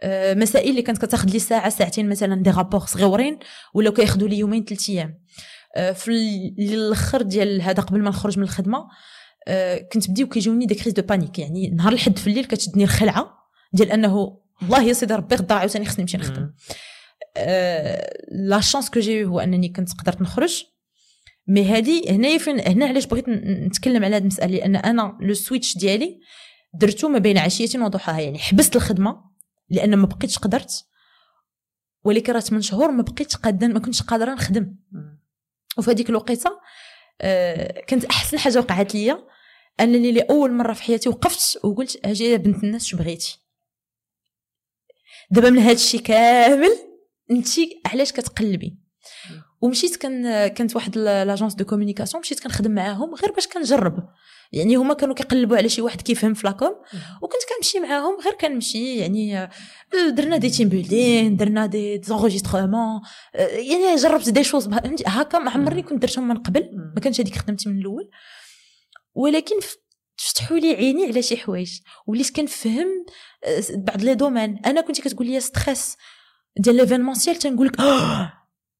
[0.02, 3.38] آه، مسائل اللي كانت كتاخذ لي ساعة ساعتين مثلا des rapports صغيورين
[3.74, 5.22] ولا كياخذوا لي يومين ثلاث أيام.
[5.76, 6.10] آه، في
[6.58, 8.86] الأخر ديال هذا قبل ما نخرج من الخدمة
[9.48, 11.38] آه، كنت بداو كيجوني des crises de panique.
[11.38, 13.32] يعني نهار الحد في الليل كتشدني الخلعة
[13.72, 16.52] ديال أنه والله يا سيدي ربي غدا عاوتاني خصني نمشي نخدم.
[18.32, 20.64] la chance que j'ai هو أنني كنت قدرت نخرج.
[21.48, 25.78] mais هادي هنايا فين هنا علاش بغيت نتكلم على هذه المسألة؟ لأن أنا le switch
[25.78, 26.20] ديالي
[26.74, 29.24] درتو ما بين عشيه وضحاها يعني حبست الخدمة
[29.70, 30.84] لأن ما بقيتش قدرت
[32.04, 34.76] ولكن راه 8 شهور ما بقيتش قاده ما كنتش قادرة نخدم.
[35.78, 36.50] وفي هذيك الوقيتة
[37.20, 39.26] آه كانت أحسن حاجة وقعت ليا
[39.80, 43.38] أنني لأول مرة في حياتي وقفت وقلت أجي يا بنت الناس شو بغيتي.
[45.30, 46.70] دابا من هذا الشيء كامل
[47.30, 47.48] انت
[47.86, 48.78] علاش كتقلبي؟
[49.60, 54.08] ومشيت كان كانت واحد l'agence de communication مشيت كنخدم معاهم غير باش كنجرب.
[54.52, 56.74] يعني هما كانوا كيقلبوا على شي واحد كيفهم في la com
[57.22, 59.50] وكنت كنمشي معاهم غير كنمشي يعني آه،
[60.08, 63.00] درنا des team building درنا des enregistrements
[63.34, 64.68] آه، يعني جربت des choses
[65.06, 66.70] هكا ما عمرني كنت درتهم من قبل.
[66.94, 68.10] ما كانش هذيك خدمتي من الأول.
[69.14, 69.56] ولكن
[70.16, 71.80] فتحوا لي عيني على شي حوايج.
[72.06, 73.06] وليت كنفهم
[73.44, 74.58] آه، بعض les domaines.
[74.66, 75.96] أنا كنت كتقول لي stress
[76.58, 77.80] ديال l'événementiel تنقول لك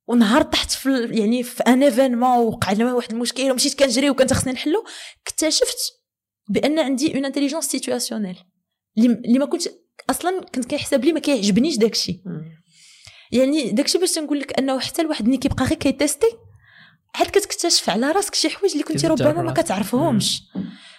[0.07, 4.52] ونهار طحت في يعني في un événement وقع لنا واحد المشكل ومشيت كنجري وكنت خصني
[4.52, 4.84] نحلو
[5.26, 5.78] اكتشفت
[6.48, 8.37] بأن عندي une intelligence situationnelle
[8.98, 9.62] اللي ما كنت
[10.11, 12.22] أصلا كنت كيحسب لي ما كيعجبنيش داكشي
[13.32, 16.26] يعني داكشي باش نقول لك أنه حتى الواحد ملي كيبقى غير كي teste
[17.14, 20.42] عاد كتكتشف على راسك شي حوايج اللي كنتي ربما ما كتعرفهمش.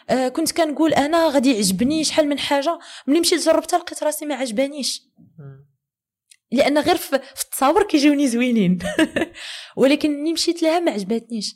[0.09, 4.35] آه كنت كنقول أنا غادي يعجبني شحال من حاجة ملي مشيت جربتها لقيت راسي ما
[4.35, 5.01] عجبانيش.
[6.51, 8.79] لأن غير في, التصاور كيجيوني زوينين.
[9.77, 11.55] ولكن ملي مشيت لها ما عجباتنيش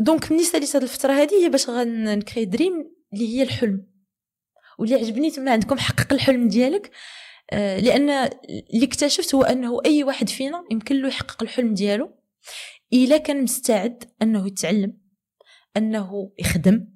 [0.00, 3.86] donc ملي ساليت هذه الفترة هذه هي باش غنكري Dream اللي هي الحلم.
[4.78, 6.90] واللي عجبني تما عندكم حقق الحلم ديالك.
[7.50, 8.10] آه لأن
[8.74, 12.18] اللي اكتشفت هو أنه أي واحد فينا يمكن له يحقق الحلم ديالو
[12.92, 14.98] إلا كان مستعد أنه يتعلم
[15.76, 16.88] أنه يخدم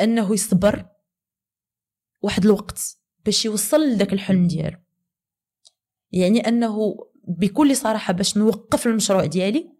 [0.00, 0.86] أنه يصبر.
[2.22, 2.80] واحد الوقت
[3.24, 4.81] باش يوصل لذاك الحلم ديالو.
[6.12, 6.96] يعني أنه
[7.28, 9.72] بكل صراحة باش نوقف المشروع ديالي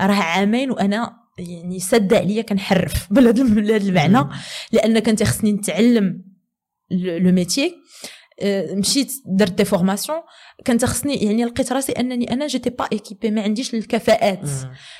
[0.00, 4.28] راه عامين وأنا يعني سد عليا كنحرف بهذا المعنى
[4.72, 6.24] لأن كنت خصني نتعلم
[6.90, 7.74] le métier آه،
[8.72, 10.18] مشيت درت des formations
[10.64, 14.48] كانت خصني يعني لقيت راسي أنني أنا j'étais pas équipée ما عنديش الكفاءات.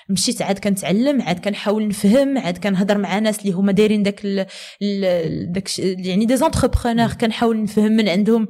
[0.08, 5.52] مشيت عاد كنتعلم عاد كنحاول نفهم عاد كنهضر مع ناس اللي هما دايرين داك ال
[5.52, 8.48] داك يعني des entrepreneurs كنحاول نفهم من عندهم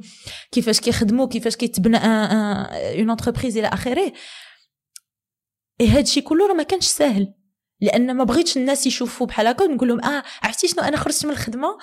[0.51, 4.13] كيفاش كيخدموا كيفاش كيتبنى une entreprise إلى آخره.
[5.81, 7.33] إي هادشي كله راه ما كانش ساهل.
[7.81, 11.31] لأن ما بغيتش الناس يشوفوا بحال هكا ونقول لهم آه عرفتي شنو أنا خرجت من
[11.31, 11.77] الخدمة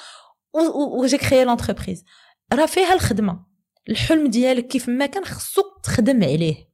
[1.01, 2.05] وجا كريي لونتربريز
[2.53, 3.47] راه فيها الخدمة.
[3.89, 6.69] الحلم ديالك كيف ما كان خصو تخدم عليه.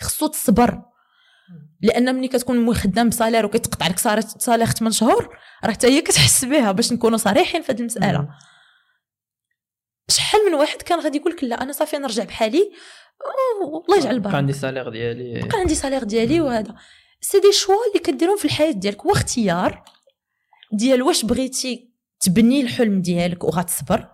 [0.00, 0.82] خصو تصبر.
[1.82, 6.72] لأن ملي كتكون خدام بصالير وكيتقطع لك صالير 8 شهور راه حتى هي كتحس بها
[6.72, 8.28] باش نكونوا صريحين في هذه المسألة.
[10.08, 12.72] شحال من واحد كان غادي يقول لك لا أنا صافي نرجع بحالي.
[13.72, 14.36] والله يجعل البركة.
[14.36, 15.48] عندي salaire ديالي.
[15.48, 16.74] بقى عندي salaire ديالي وهذا.
[17.20, 19.84] c'est des choix اللي كديرهم في الحياة ديالك واختيار
[20.72, 24.08] ديال واش بغيتي تبني الحلم ديالك وغتصبر؟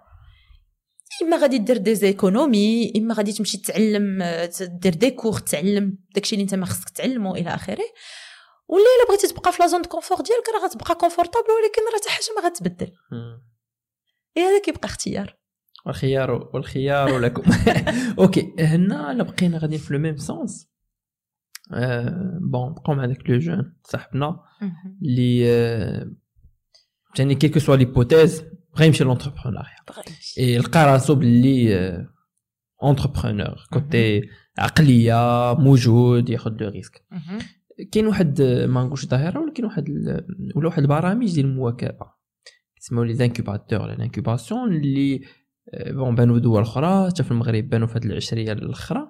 [1.23, 4.23] إما غادي دير des économies إما غادي تمشي تعلم
[4.61, 5.99] دير des cours تعلم.
[6.15, 7.85] داكشي اللي انت ما خصك تعلمه إلى آخره.
[8.69, 12.11] ولا إلا بغيتي تبقى في la zone confort ديالك راه غتبقى confortable ولكن راه حتى
[12.11, 12.93] حاجة ما غتبدل.
[14.37, 15.37] اي هذا كيبقى اختيار.
[15.87, 17.43] والخيار والخيار لكم.
[18.19, 20.69] OK هنا الا بقينا غاديين في le même sens
[22.51, 24.41] bon بقاو مع داك le jeune صاحبنا.
[25.03, 25.41] اللي
[27.19, 28.45] يعني quelle que soit l'hypothèse
[28.77, 29.63] بغا يمشي l'entrepreneuriat.
[30.59, 32.07] لقى راسو باللي
[32.83, 34.23] entrepreneur côté
[34.59, 37.05] عقليه موجود ياخذ le risque
[37.93, 39.89] كاين واحد ما نقولش ظاهره ولكن واحد
[40.57, 42.07] ولا واحد البرامج ديال المواكبه
[42.77, 45.21] كيسموا les incubateurs l'incubation اللي
[45.87, 49.09] bon بانوا دول أخرى حتى في المغرب بانوا في هذه العشريه الاخرى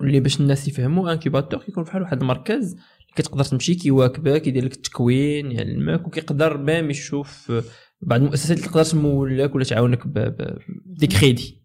[0.00, 2.76] اللي باش الناس يفهموا incubateur كيكون بحال واحد المركز
[3.16, 7.52] كتقدر تمشي كيواكبك يدير لك التكوين يعلمك وكيقدر même يشوف
[8.00, 11.64] بعض المؤسسات اللي تقدر تمولك ولا تعاونك ب des crédits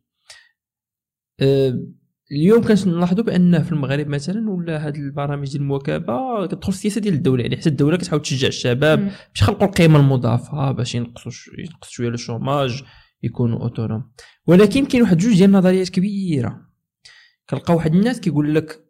[1.40, 1.80] أه،
[2.32, 7.44] اليوم كنلاحظوا بأن في المغرب مثلا ولا هاد البرامج ديال المواكبة كتدخل السياسة ديال الدولة
[7.44, 12.19] يعني حتى الدولة كتحاول تشجع الشباب باش يخلقوا القيمة المضافة باش ينقصوا ينقص شوية ال
[12.19, 12.84] chômage
[13.24, 14.12] يكونوا autonomes.
[14.48, 16.70] ولكن كاين واحد جوج ديال النظريات كبيرة.
[17.50, 18.86] كنلقى واحد الناس كيقول لك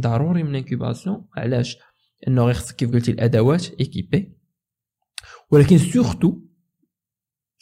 [0.00, 1.76] ضروري من incubation علاش؟
[2.28, 4.36] أنه غير خصك كيف قلتي الأدوات équipé
[5.50, 6.40] ولكن surtout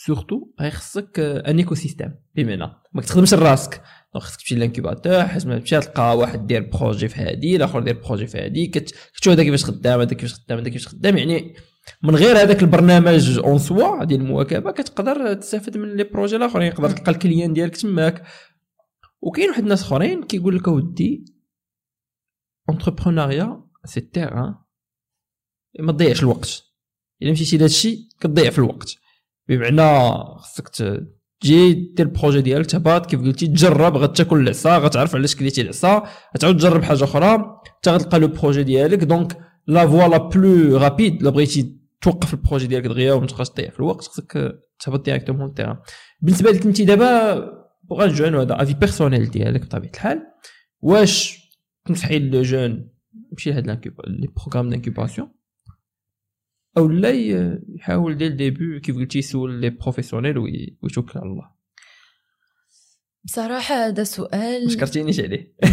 [0.06, 3.82] surtout غير خصك un écosystème بمعنى ما تخدمش راسك
[4.14, 8.00] خصك تمشي لل incubateur حيت ما تمشي تلقى واحد دير projet في هادي الآخر دير
[8.00, 8.66] projet في هادي.
[8.66, 11.18] كتشوف هذا كيفاش خدام هذا كيفاش خدام هذا كيفاش خدام.
[11.18, 11.54] يعني
[12.02, 16.66] من غير هذاك البرنامج en soi ديال المواكبة كتقدر تستافد من les projets الآخرين.
[16.66, 18.22] يقدر تلقى ال client ديالك تماك.
[19.20, 21.24] وكاين واحد الناس أخرين كيقول لك أودي
[22.68, 24.54] entrepreneuriat c'est terrain
[25.80, 26.62] ما تضيعش الوقت.
[27.22, 29.01] إلا مشيتي لهذا الشيء كتضيع في الوقت.
[29.48, 30.68] بمعنى خصك
[31.40, 36.02] تجي دير ال projet ديالك تهبط كيف قلتي تجرب غتاكل العصا غتعرف علاش كليتي العصا
[36.36, 39.04] غتعاود تجرب حاجة أخرى حتى غتلقى le projet ديالك.
[39.04, 43.50] donc la voie la plus rapide لا بغيتي توقف ال projet ديالك دغيا وما تبقاش
[43.50, 45.76] تضيع في الوقت خصك تهبط directement ال terrain
[46.20, 47.34] بالنسبة لك أنت دابا
[47.82, 50.22] pour jeune هذا avis personnel ديالك بطبيعة الحال
[50.80, 51.42] واش
[51.84, 52.88] تنصحي le jeune
[53.32, 55.28] يمشي لهاد les programmes d'incubation
[56.78, 57.10] أو لا
[57.76, 60.38] يحاول ديال ال début كيف قلتي يسول les professionnels
[60.82, 61.50] ويتوكل على الله.
[63.24, 65.54] بصراحة هذا سؤال شكرتينيش عليه.
[65.62, 65.68] لا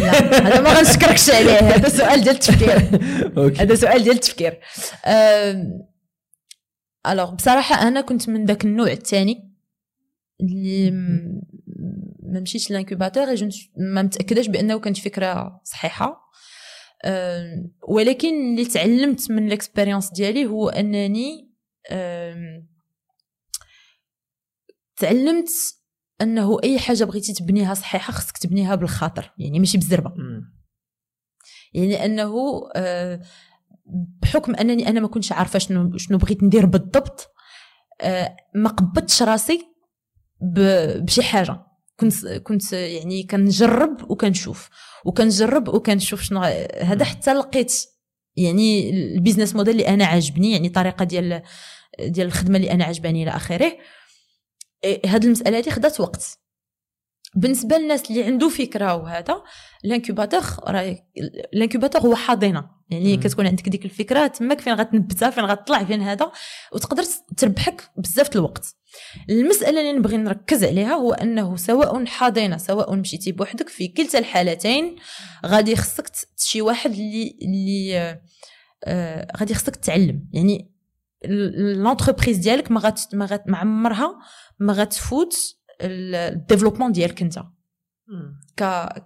[0.46, 1.58] هذا ما غنشكركش عليه.
[1.58, 2.78] هذا سؤال ديال التفكير.
[3.62, 4.60] هذا سؤال ديال التفكير.
[7.06, 9.54] alors بصراحة أنا كنت من ذاك النوع الثاني
[10.40, 10.90] اللي
[12.22, 13.26] ما مشيتش l'incubateur
[13.76, 16.29] ما متأكداش بأنه كانت فكرة صحيحة.
[17.88, 21.50] ولكن اللي تعلمت من ال expérience ديالي هو أنني
[24.96, 25.48] تعلمت
[26.20, 30.12] أنه أي حاجة بغيتي تبنيها صحيحة خصك تبنيها بالخاطر يعني ماشي بالزربة.
[31.74, 33.20] يعني أنه آه،
[34.22, 37.28] بحكم أنني أنا ما كنتش عارفة شنو شنو بغيت ندير بالضبط
[38.00, 39.66] آه، ما قبضتش راسي
[41.00, 41.69] بشي حاجة.
[42.00, 44.68] كنت كنت يعني كنجرب وكنشوف
[45.04, 46.40] وكنجرب وكنشوف شنو
[46.82, 47.72] هذا حتى لقيت
[48.36, 51.42] يعني البيزنس موديل اللي أنا عاجبني يعني الطريقة ديال
[52.00, 53.72] ديال الخدمة اللي أنا عجباني إلى آخره.
[54.84, 56.38] إيه، هاد المسألة هذه خدات وقت.
[57.34, 59.42] بالنسبة للناس اللي عنده فكرة وهذا
[59.84, 60.98] ال incubateur راه
[61.52, 62.70] ال incubateur هو حاضنة.
[62.90, 63.22] يعني مم.
[63.22, 66.32] كتكون عندك ديك الفكرة تماك فين غتنبتها فين غتطلع فين هذا
[66.72, 67.04] وتقدر
[67.36, 68.76] تربحك بزاف الوقت.
[69.30, 74.96] المسألة اللي نبغي نركز عليها هو أنه سواء حاضنه سواء مشيتي بوحدك في كلتا الحالتين
[75.46, 78.18] غادي خصك شي واحد اللي اللي
[78.84, 80.70] آه غادي خصك تتعلم يعني
[81.24, 84.18] l'entreprise ديالك ما غات ما غات ما عمرها
[84.58, 85.36] ما غتفوت
[85.80, 87.42] ال développement ديالك انت.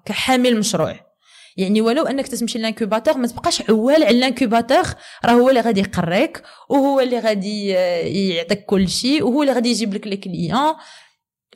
[0.06, 1.13] كحامل مشروع.
[1.56, 4.84] يعني ولو أنك تمشي لل incubateur ما تبقاش عوال على ال incubateur
[5.24, 9.94] راه هو اللي غادي يقريك وهو اللي غادي يعطيك كل شيء وهو اللي غادي يجيب
[9.94, 10.74] لك les clients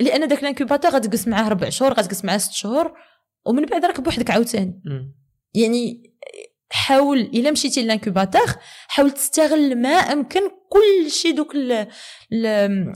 [0.01, 2.93] لأن داك ال incubateur غتجلس معاه ربع شهور غتجلس معاه ست شهور
[3.47, 4.83] ومن بعد راك بوحدك عاوتاني.
[5.55, 6.03] يعني
[6.71, 8.47] حاول إلا مشيتي لل incubateur
[8.89, 11.89] حاول تستغل ما أمكن كل شيء دوك les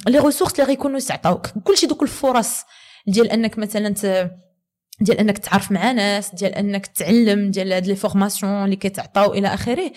[0.09, 2.63] ressources اللي غيكونوا يعطاوك كل شيء دوك الفرص
[3.07, 3.95] ديال أنك مثلا
[5.03, 9.55] ديال انك تعرف مع ناس ديال انك تعلم ديال هاد les formations اللي كيتعطاو إلى
[9.55, 9.93] آخره.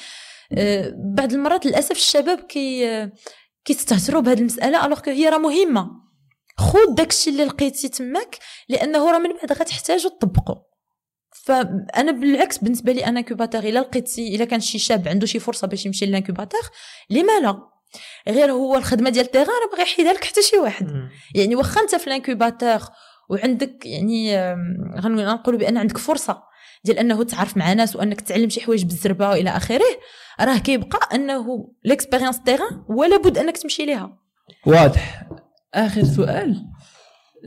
[0.52, 3.10] أه بعض المرات للأسف الشباب كي
[3.66, 5.88] كيستهتروا بهذه المسألة alors هي راه مهمة.
[6.58, 8.38] خذ داكشي اللي لقيتي تماك
[8.70, 10.56] لأنه راه من بعد غتحتاجو تطبقو.
[11.46, 15.86] فأنا بالعكس بالنسبة لي incubateur إلا لقيتي إلا كان شي شاب عنده شي فرصة باش
[15.86, 16.62] يمشي لل incubateur
[17.10, 17.60] لما لا؟
[18.28, 20.88] غير هو الخدمة ديال ال terrain راه ما غيحيدها لك حتى شي واحد.
[21.36, 22.80] يعني واخا أنت في ال incubateur
[23.30, 24.36] وعندك يعني
[25.00, 26.44] غنقولوا بأن عندك فرصة
[26.86, 29.86] ديال أنه تعرف مع ناس وأنك تعلم شي حوايج بالزربة وإلى آخره
[30.42, 31.46] راه كيبقى أنه
[31.86, 34.20] l'expérience terrain ولا بد أنك تمشي ليها.
[34.66, 35.30] واضح.
[35.74, 36.56] آخر سؤال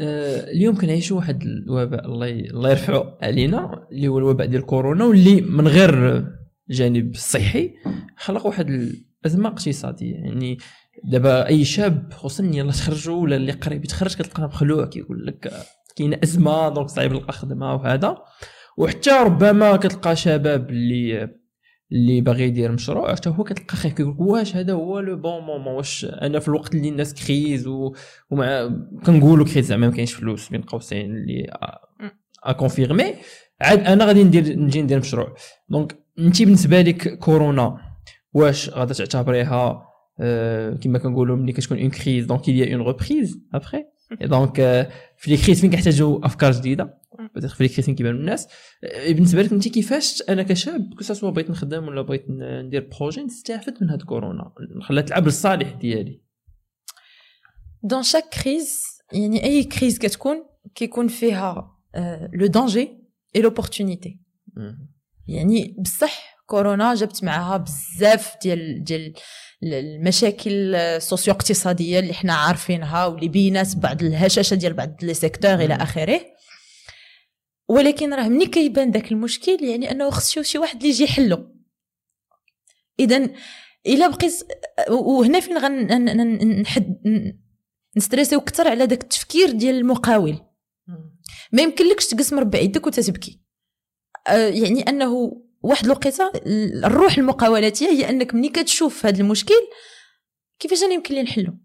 [0.01, 5.41] آه اليوم كنعيشوا واحد الوباء الله الله يرفعه علينا اللي هو الوباء ديال كورونا واللي
[5.41, 6.24] من غير
[6.70, 7.74] جانب صحي
[8.16, 8.91] خلق واحد
[9.24, 10.14] الازمه اقتصادية.
[10.14, 10.59] يعني
[11.05, 15.53] دابا أي شاب خصوصا يلاه تخرجوا ولا اللي قريب يتخرج كتلقاه مخلوع كيقول لك
[15.96, 18.16] كاينة أزمة donc صعيب نلقى خدمة وهذا.
[18.76, 21.28] وحتى ربما كتلقى شباب اللي
[21.92, 25.74] اللي باغي يدير مشروع حتى هو كتلقى خايف كيقول واش هذا هو le bon moment
[25.74, 27.94] واش أنا في الوقت اللي الناس crise و...
[28.30, 28.70] ومع
[29.07, 31.46] كنقولوا crise زعما ما كاينش فلوس بين قوسين اللي
[32.45, 33.14] à confirmer
[33.61, 35.34] عاد أنا غادي ندير نجي ندير مشروع.
[35.68, 37.78] donc أنت بالنسبة لك كورونا
[38.32, 39.88] واش غادا تعتبريها
[40.81, 43.99] كما كنقولوا ملي كتكون en crise donc il y a une reprise après.
[44.20, 44.57] donc
[45.19, 46.99] في les crises فين كيحتاجوا افكار جديده
[47.35, 48.49] في les crises فين كيبانوا الناس
[49.09, 53.22] بالنسبة لك انت كيفاش أنا كشاب que ce soit بغيت نخدم ولا بغيت ندير projet
[53.23, 56.23] نستافد من هاد كورونا خلات تلعب للصالح ديالي
[57.83, 60.45] dans chaque crise يعني اي crise كتكون
[60.75, 61.77] كيكون فيها
[62.33, 62.99] le danger
[63.37, 64.20] et l'opportunité
[65.29, 69.14] يعني بصح كورونا جبت معها بزاف ديال ديال
[69.62, 75.55] المشاكل ال socio اقتصاديه اللي حنا عارفينها واللي بينات بعض الهشاشة ديال بعض les secteurs
[75.55, 76.20] إلى آخره.
[77.68, 81.57] ولكن راه ملي كيبان داك المشكل يعني أنه خصو شي واحد اللي يجي يحلو.
[83.01, 83.30] اذا
[83.86, 84.32] إلا بقيت
[84.90, 86.96] وهنا فين غنحد
[87.96, 90.38] نستريسيو أكثر على داك التفكير ديال المقاول.
[91.53, 93.40] ما يمكنلكش تجلس مربع يدك وتتبكي.
[94.28, 96.33] آه، يعني أنه واحد الوقيته
[96.85, 99.55] الروح المقاولاتية هي أنك ملي كتشوف هذا المشكل
[100.59, 101.59] كيفاش أنا يمكن لي نحلو؟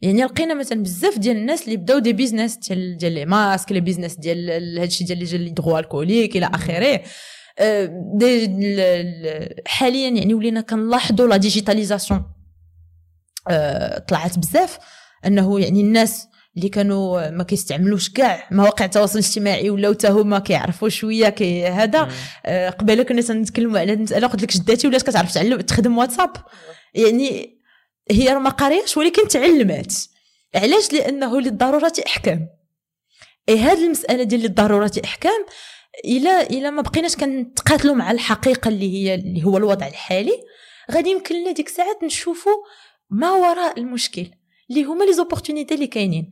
[0.00, 3.80] يعني لقينا مثلا بزاف ديال الناس اللي بداو des business ديال ديال les masques les
[3.80, 7.00] business ديال هادشي ديال l'hydroalcoolique إلى آخره.
[8.14, 8.48] دي
[9.66, 12.24] حاليا يعني ولينا كنلاحظوا لا ديجيتاليزاسيون
[13.48, 14.78] آه، طلعت بزاف.
[15.26, 20.88] أنه يعني الناس اللي كانوا ما كيستعملوش كاع مواقع التواصل الاجتماعي ولاو حتى هما كيعرفوا
[20.88, 22.08] شوية كي هذا.
[22.46, 26.32] آه قبيلة كنا تنتكلموا على هذه المساله قلت لك جداتي ولات كتعرف تعلم تخدم واتساب.
[26.94, 27.58] يعني
[28.10, 29.94] هي ما قارياش ولكن تعلمات.
[30.54, 32.48] علاش؟ لأنه للضرورة إحكام.
[33.48, 35.46] إي هذه المسألة ديال للضرورة إحكام
[36.04, 40.40] إلى إلى ما بقيناش كنتقاتلوا مع الحقيقة اللي هي اللي هو الوضع الحالي
[40.92, 42.56] غادي يمكن لنا ديك الساعات نشوفوا
[43.10, 44.26] ما وراء المشكل.
[44.70, 46.30] اللي هما لي زوبورتونيتي اللي كاينين.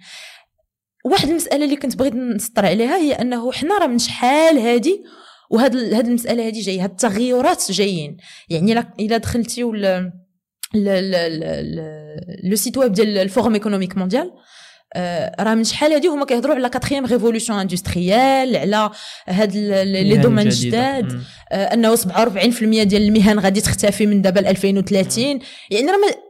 [1.05, 5.03] واحد المسألة اللي كنت بغيت نسطر عليها هي أنه حنا راه من شحال هادي
[5.51, 8.17] وهاد هاد المسألة هادي جاية هاد التغيرات جايين.
[8.49, 10.13] يعني الا دخلتي ولا
[12.45, 14.33] le site web ديال ال forum économique mondial
[15.41, 18.91] راه من شحال هادي هما كيهضروا على quatrième révolution industrielle على
[19.27, 21.21] هاد les domaines جداد.
[21.53, 22.03] أنه 47%
[22.83, 25.25] ديال المهن غادي تختفي من دابا ل 2030
[25.71, 26.26] يعني راه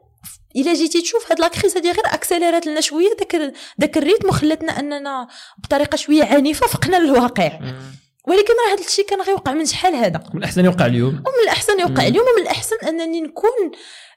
[0.57, 4.03] إلا جيتي تشوف هاد la crise هادي غير accélér ات لنا شوية داك داك ال
[4.03, 5.29] rythme وخلاتنا أننا
[5.65, 7.59] بطريقة شوية عنيفة فقنا للواقع.
[8.29, 11.13] ولكن راه هذا الشيء كان غيوقع من شحال هذا؟ من الأحسن يوقع اليوم.
[11.15, 13.71] ومن الأحسن يوقع اليوم ومن الأحسن أنني نكون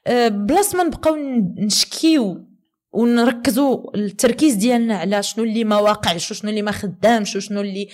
[0.06, 1.16] آه، بلاص ما نبقاو
[1.58, 2.46] نشكيو
[2.92, 7.88] ونركزوا التركيز ديالنا على شنو اللي ما واقعش وشنو اللي ما خدامش وشنو اللي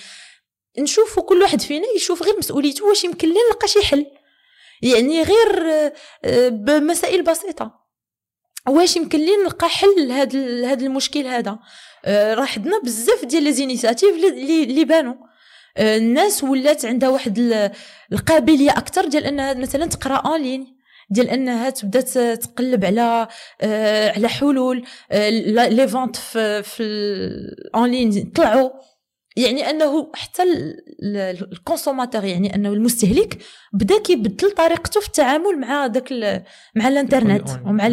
[0.79, 4.05] نشوفوا كل واحد فينا يشوف غير مسؤوليته واش يمكن لنا نلقى شي حل.
[4.81, 5.63] يعني غير
[6.23, 7.86] آه، بمسائل بسيطة.
[8.67, 11.59] واش يمكن لي نلقى حل لهذا هذا المشكل هذا؟
[12.07, 15.15] راه حدنا بزاف ديال لي زينيسياتيف اللي بانوا.
[15.77, 17.69] آه، الناس ولات عندها واحد
[18.13, 20.77] القابلية أكثر ديال أنها مثلا تقرأ en ligne
[21.09, 22.01] ديال أنها تبدأ
[22.35, 23.27] تقلب على
[23.61, 24.85] آه، على حلول.
[25.11, 26.83] les ventes في
[27.75, 28.69] en ligne طلعوا.
[29.37, 30.43] يعني أنه حتى
[31.51, 33.37] ال consommateur يعني أنه المستهلك
[33.73, 36.11] بدأ كيبدل طريقته في التعامل مع داك
[36.75, 37.87] مع الإنترنت ومع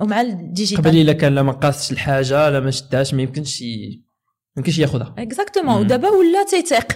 [0.00, 3.62] ومع ال digital قبل إلا كان لا ما قاسش الحاجة لا ما شداش ما يمكنش
[3.62, 5.14] ما يمكنش ياخذها.
[5.18, 6.92] exactement ودابا ولا تيثيق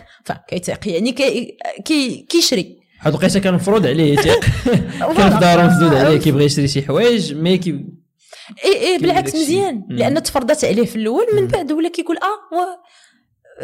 [0.48, 2.78] كيثيق يعني كي كي كيشري.
[2.98, 4.40] حيت وقيته كان مفروض عليه يثيق
[5.16, 7.70] كان في دارو مفروض عليه كيبغي يشري شي حوايج mais كي
[8.64, 9.86] إي إي بالعكس مزيان.
[9.90, 12.78] لأن تفرضت عليه في الأول من بعد ولا كيقول آه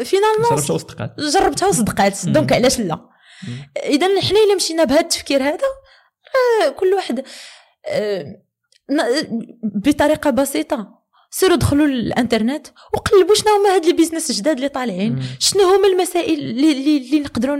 [0.02, 0.50] finalement
[1.18, 2.26] جربتها وصدقات.
[2.26, 3.08] donc علاش لا؟
[3.84, 5.58] اذا حنا إلا مشينا بهذا التفكير هذا
[6.76, 7.24] كل واحد
[7.86, 8.40] آه،
[9.62, 11.04] بطريقة بسيطة.
[11.30, 15.22] سيروا دخلوا الانترنت وقلبوا شنو هما هاد ال business الجداد اللي طالعين.
[15.38, 17.56] شنو هما المسائل اللي اللي, اللي نقدروا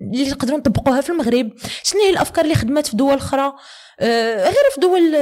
[0.00, 3.52] اللي نقدروا نطبقوها في المغرب؟ شنو هي الأفكار اللي خدمات في دول أخرى؟
[4.00, 5.14] آه غير في دول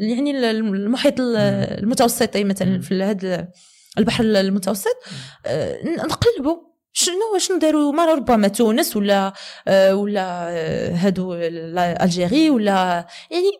[0.00, 3.48] يعني المحيط المتوسطي مثلا في هذا
[3.98, 4.96] البحر المتوسط
[5.46, 6.56] آه، نقلبوا
[6.92, 9.32] شنو شنو داروا ما ربما تونس ولا
[9.68, 13.50] آه، ولا آه، هادو الجيري ولا يعني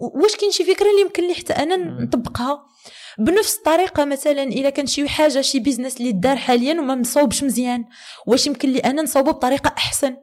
[0.00, 2.66] واش كاين شي فكرة اللي يمكن لي حتى أنا نطبقها؟
[3.18, 7.84] بنفس الطريقة مثلا اذا كان شي حاجة شي business اللي دار حاليا وما مصوبش مزيان
[8.26, 10.16] واش يمكن لي أنا نصوبه بطريقة أحسن؟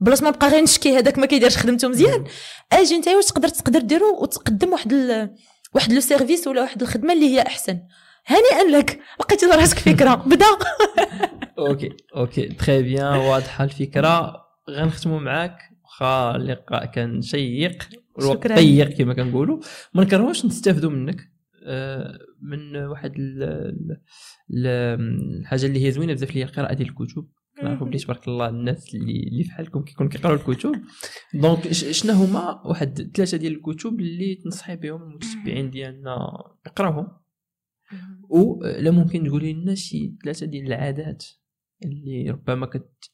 [0.00, 2.24] بلاصة ما نبقى غير نشكي هذاك ما كيديرش خدمته مزيان.
[2.72, 5.34] أجي انت واش تقدر تقدر ديرو وتقدم واحد ال...
[5.74, 7.78] واحد le service ولا واحد الخدمة اللي هي أحسن.
[8.28, 10.14] هانتا لك لقيتي راسك فكرة.
[10.30, 10.46] بدا.
[11.58, 12.48] okay okay.
[12.48, 14.44] très bien واضحة الفكرة.
[14.70, 15.58] غنختموا معاك.
[15.84, 17.88] واخا اللقاء كان شيق.
[18.16, 19.60] والوقت ضيق كما كنقولوا
[19.94, 21.32] ما نكرهوش نستافدوا منك.
[21.64, 23.14] آه، من واحد
[24.50, 27.26] الحاجة اللي هي زوينة بزاف اللي هي القراءه ديال الكتب.
[27.60, 30.72] كنعرفوا بلي تبارك الله الناس اللي اللي فحالكم كيكونوا كيقراو الكتب.
[31.34, 37.08] دونك شنو هما؟ واحد ثلاثة ديال الكتب اللي تنصحي بهم المتتبعين ديالنا يقراوهم.
[38.28, 41.24] ولا ممكن تقولي لنا شي ثلاثة ديال العادات
[41.84, 43.10] اللي ربما كت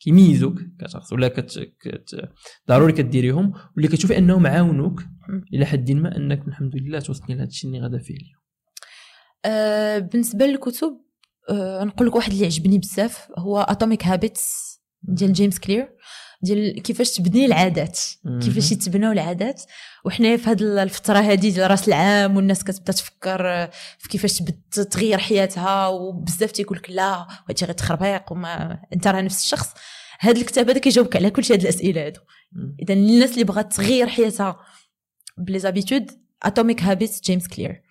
[0.00, 1.58] كيميزوك كشخص ولا كت...
[1.80, 2.30] كت...
[2.68, 5.02] ضروري كديريهم واللي كتشوفي أنهم عاونوك
[5.54, 8.42] إلى حد ما أنك الحمد لله توصلني لهذا الشيء اللي غادا فيه اليوم.
[9.44, 11.00] أه بالنسبة للكتب
[11.50, 15.96] أه نقول لك واحد اللي عجبني بزاف هو Atomic Habits ديال جيمس كلير
[16.42, 18.00] ديال كيفاش تبني العادات
[18.42, 19.62] كيفاش يتبناو العادات.
[20.04, 23.66] وحنا في هذه الفترة هذه ديال راس العام والناس كتبدا تفكر
[23.98, 24.42] في كيفاش
[24.90, 29.68] تغير حياتها وبزاف تيقول لك لا وهادشي غير تخربيق وما انت راه نفس الشخص.
[30.20, 32.20] هذا الكتاب هذا كيجاوبك على كل شيء هاد الأسئلة هادو.
[32.82, 34.56] اذا الناس اللي بغات تغير حياتها
[35.38, 36.10] ب les habitudes
[36.42, 37.82] Atomic Habits جيمس كلير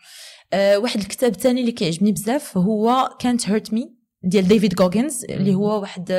[0.54, 3.94] أه واحد الكتاب ثاني اللي كيعجبني بزاف هو كانت هيرت مي
[4.24, 6.12] ديال ديفيد جوجنز اللي هو واحد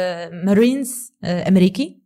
[0.44, 2.01] مارينز آه، أمريكي.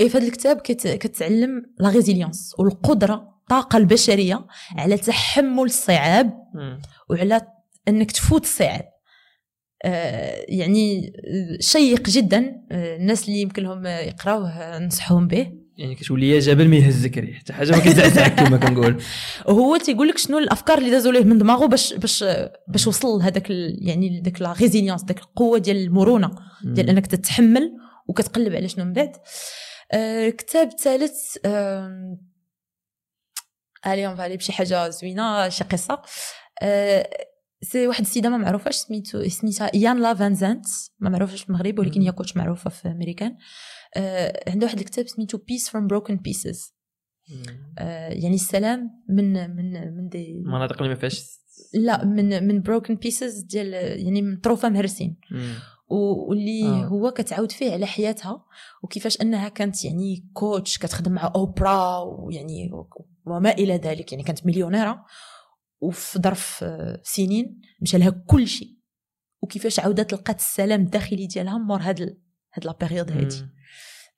[0.00, 4.46] اي في هذا الكتاب كتعلم la résilience والقدره الطاقه البشرية
[4.76, 6.32] على تحمل الصعاب
[7.10, 7.40] وعلى
[7.88, 8.84] إنك تفوت الصعاب.
[9.84, 11.12] آه، يعني
[11.60, 15.52] شيق جدا آه، الناس اللي يمكن لهم يقراوه ننصحهم به.
[15.76, 19.02] يعني كتولي يا جبل ما يهزك ريح حتى حاجة ما كتزعزعك كما كنقول.
[19.46, 22.24] هو تيقول لك شنو الأفكار اللي دازوا ليه من دماغه باش باش
[22.68, 26.30] باش وصل لهذاك يعني داك لا ريزيليونس داك القوة ديال المرونة
[26.64, 27.72] ديال إنك تتحمل
[28.08, 29.08] وكتقلب على شنو من بعد.
[29.08, 29.69] آه
[30.30, 31.36] كتاب ثالث
[33.86, 36.02] allez on va aller بشي حاجة زوينة شي قصة.
[36.62, 37.10] آه
[37.62, 40.66] c'est واحد السيدة ما معروفاش سميتو سميتها إيانلا فانزانت
[40.98, 43.36] ما معروفاش في المغرب ولكن هي coach معروفة في أمريكان.
[43.96, 46.74] آه عنده واحد الكتاب سميتو Peace from Broken Pieces
[48.10, 51.22] يعني السلام من من من des مناطق اللي ما فيهاش
[51.74, 53.72] لا من من broken pieces ديال
[54.06, 55.20] يعني من طروفة مهرسين
[55.90, 56.84] واللي آه.
[56.84, 58.44] هو كتعاود فيه على حياتها
[58.82, 62.70] وكيفاش أنها كانت يعني coach كتخدم مع أوبرا ويعني
[63.26, 65.04] وما إلى ذلك يعني كانت مليونيرة
[65.80, 68.76] وفي ظرف آه، سنين مشى لها كل شيء.
[69.42, 72.00] وكيفاش عاودت لقات السلام الداخلي ديالها مور هاد
[72.54, 73.46] هاد la période هادي.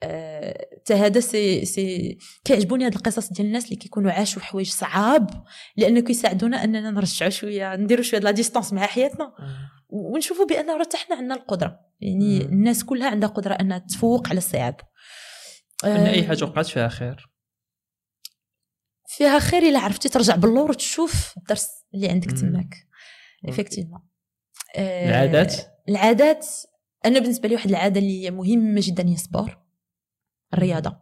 [0.03, 5.45] حتى هذا سي سي كيعجبوني هاد القصص ديال الناس اللي كيكونوا عاشوا حوايج صعاب
[5.77, 9.33] لأنه كيساعدونا أننا نرجعوا شوية نديروا شوية la distance مع حياتنا
[9.89, 11.81] ونشوفوا بأن راه حنا عندنا القدرة.
[12.01, 14.77] يعني الناس كلها عندها قدرة أنها تفوق على الصعاب.
[15.85, 17.31] أن أي حاجة وقعت فيها خير.
[19.07, 22.75] فيها خير إلا عرفتي ترجع باللور وتشوف الدرس اللي عندك تماك.
[23.49, 24.01] effectivement
[24.79, 25.55] العادات؟
[25.89, 26.47] العادات.
[27.05, 29.62] أنا بالنسبة لي واحد العادة اللي هي مهمة جدا هي le sport
[30.55, 30.97] الرياضة.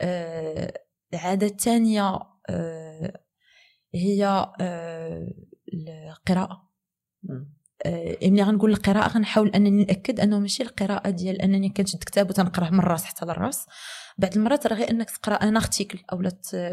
[0.00, 0.72] آه
[1.14, 2.18] العادة الثانية
[2.50, 3.20] آه
[3.94, 4.26] هي
[4.60, 5.32] آه
[6.10, 6.70] القراءة.
[7.86, 12.70] آه ملي غنقول القراءة غنحاول أنني نأكد أنه ماشي القراءة ديال أنني كنشد كتاب وتنقراه
[12.70, 13.66] من الراس حتى للراس
[14.18, 16.22] بعض المرات راه غير أنك تقرأ ان ارتيكل أو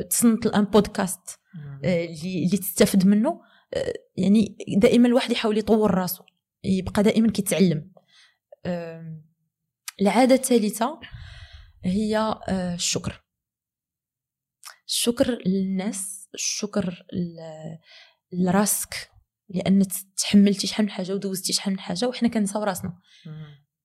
[0.10, 1.39] تصنت ان بودكاست
[1.84, 3.41] اللي اللي تستافد منه.
[3.74, 6.26] آه، يعني دائما الواحد يحاول يطور راسه
[6.64, 7.91] يبقى دائما كيتعلم.
[10.02, 11.00] العادة الثالثة
[11.86, 12.18] هي
[12.48, 13.24] آه، الشكر.
[14.88, 17.06] الشكر للناس الشكر
[18.34, 19.10] لراسك
[19.50, 19.86] لأن
[20.18, 22.98] تحملتي شحال من حاجة ودوزتي شحال من حاجة وحنا كنساو راسنا.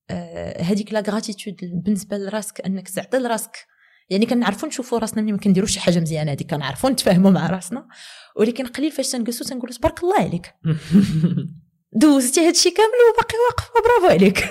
[0.09, 3.67] آه هذيك لا غراتيتود بالنسبة لراسك أنك تعطي لراسك.
[4.09, 7.87] يعني كنعرفوا نشوفوا راسنا ملي ما كنديروش شي حاجة مزيانة هذيك كنعرفوا نتفاهموا مع راسنا.
[8.35, 10.53] ولكن قليل فاش تنجلسوا تنقولوا تبارك الله عليك.
[12.01, 14.39] دوزتي هادشي كامل وباقي واقف برافو عليك.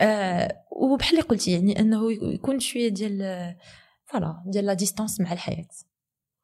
[0.00, 3.54] آه وبحال اللي قلتي يعني أنه يكون شوية ديال
[4.04, 5.68] voilà ديال la distance مع الحياة.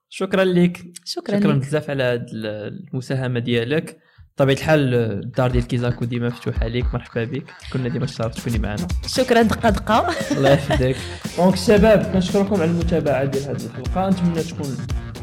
[0.09, 4.01] شكرا لك شكرا, شكرا بزاف على هذه المساهمة ديالك.
[4.37, 7.45] بطبيعة الحال الدار ديال كيزاكو ديما مفتوحة ليك مرحبا بك.
[7.73, 8.87] كنا ديما شرف تكوني معنا.
[9.07, 10.97] شكرا دقه دقه الله يحفظك
[11.39, 14.09] donc الشباب كنشكركم على المتابعة ديال هذه الحلقة.
[14.11, 14.77] نتمنى تكون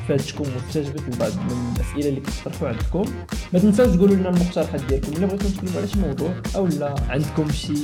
[0.08, 3.06] فادتكم واستجبت لبعض من الأسئلة اللي كتطرحوا عندكم.
[3.54, 5.12] ما تنساوش تقولوا لنا المقترحات ديالكم.
[5.14, 7.76] إلا بغيتو نتكلموا على شي موضوع أو لا عندكم شي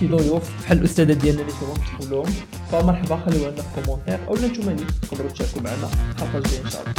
[0.00, 2.34] شي ضيوف بحال الأستاذة ديالنا اللي تبغوا تدخلوا لهم.
[2.72, 5.90] فمرحبا خليوها لنا في كومونتير أو نتوما اللي تقدروا تشاركوا معنا.
[6.14, 6.94] الحلقة الجايه إن شاء الله.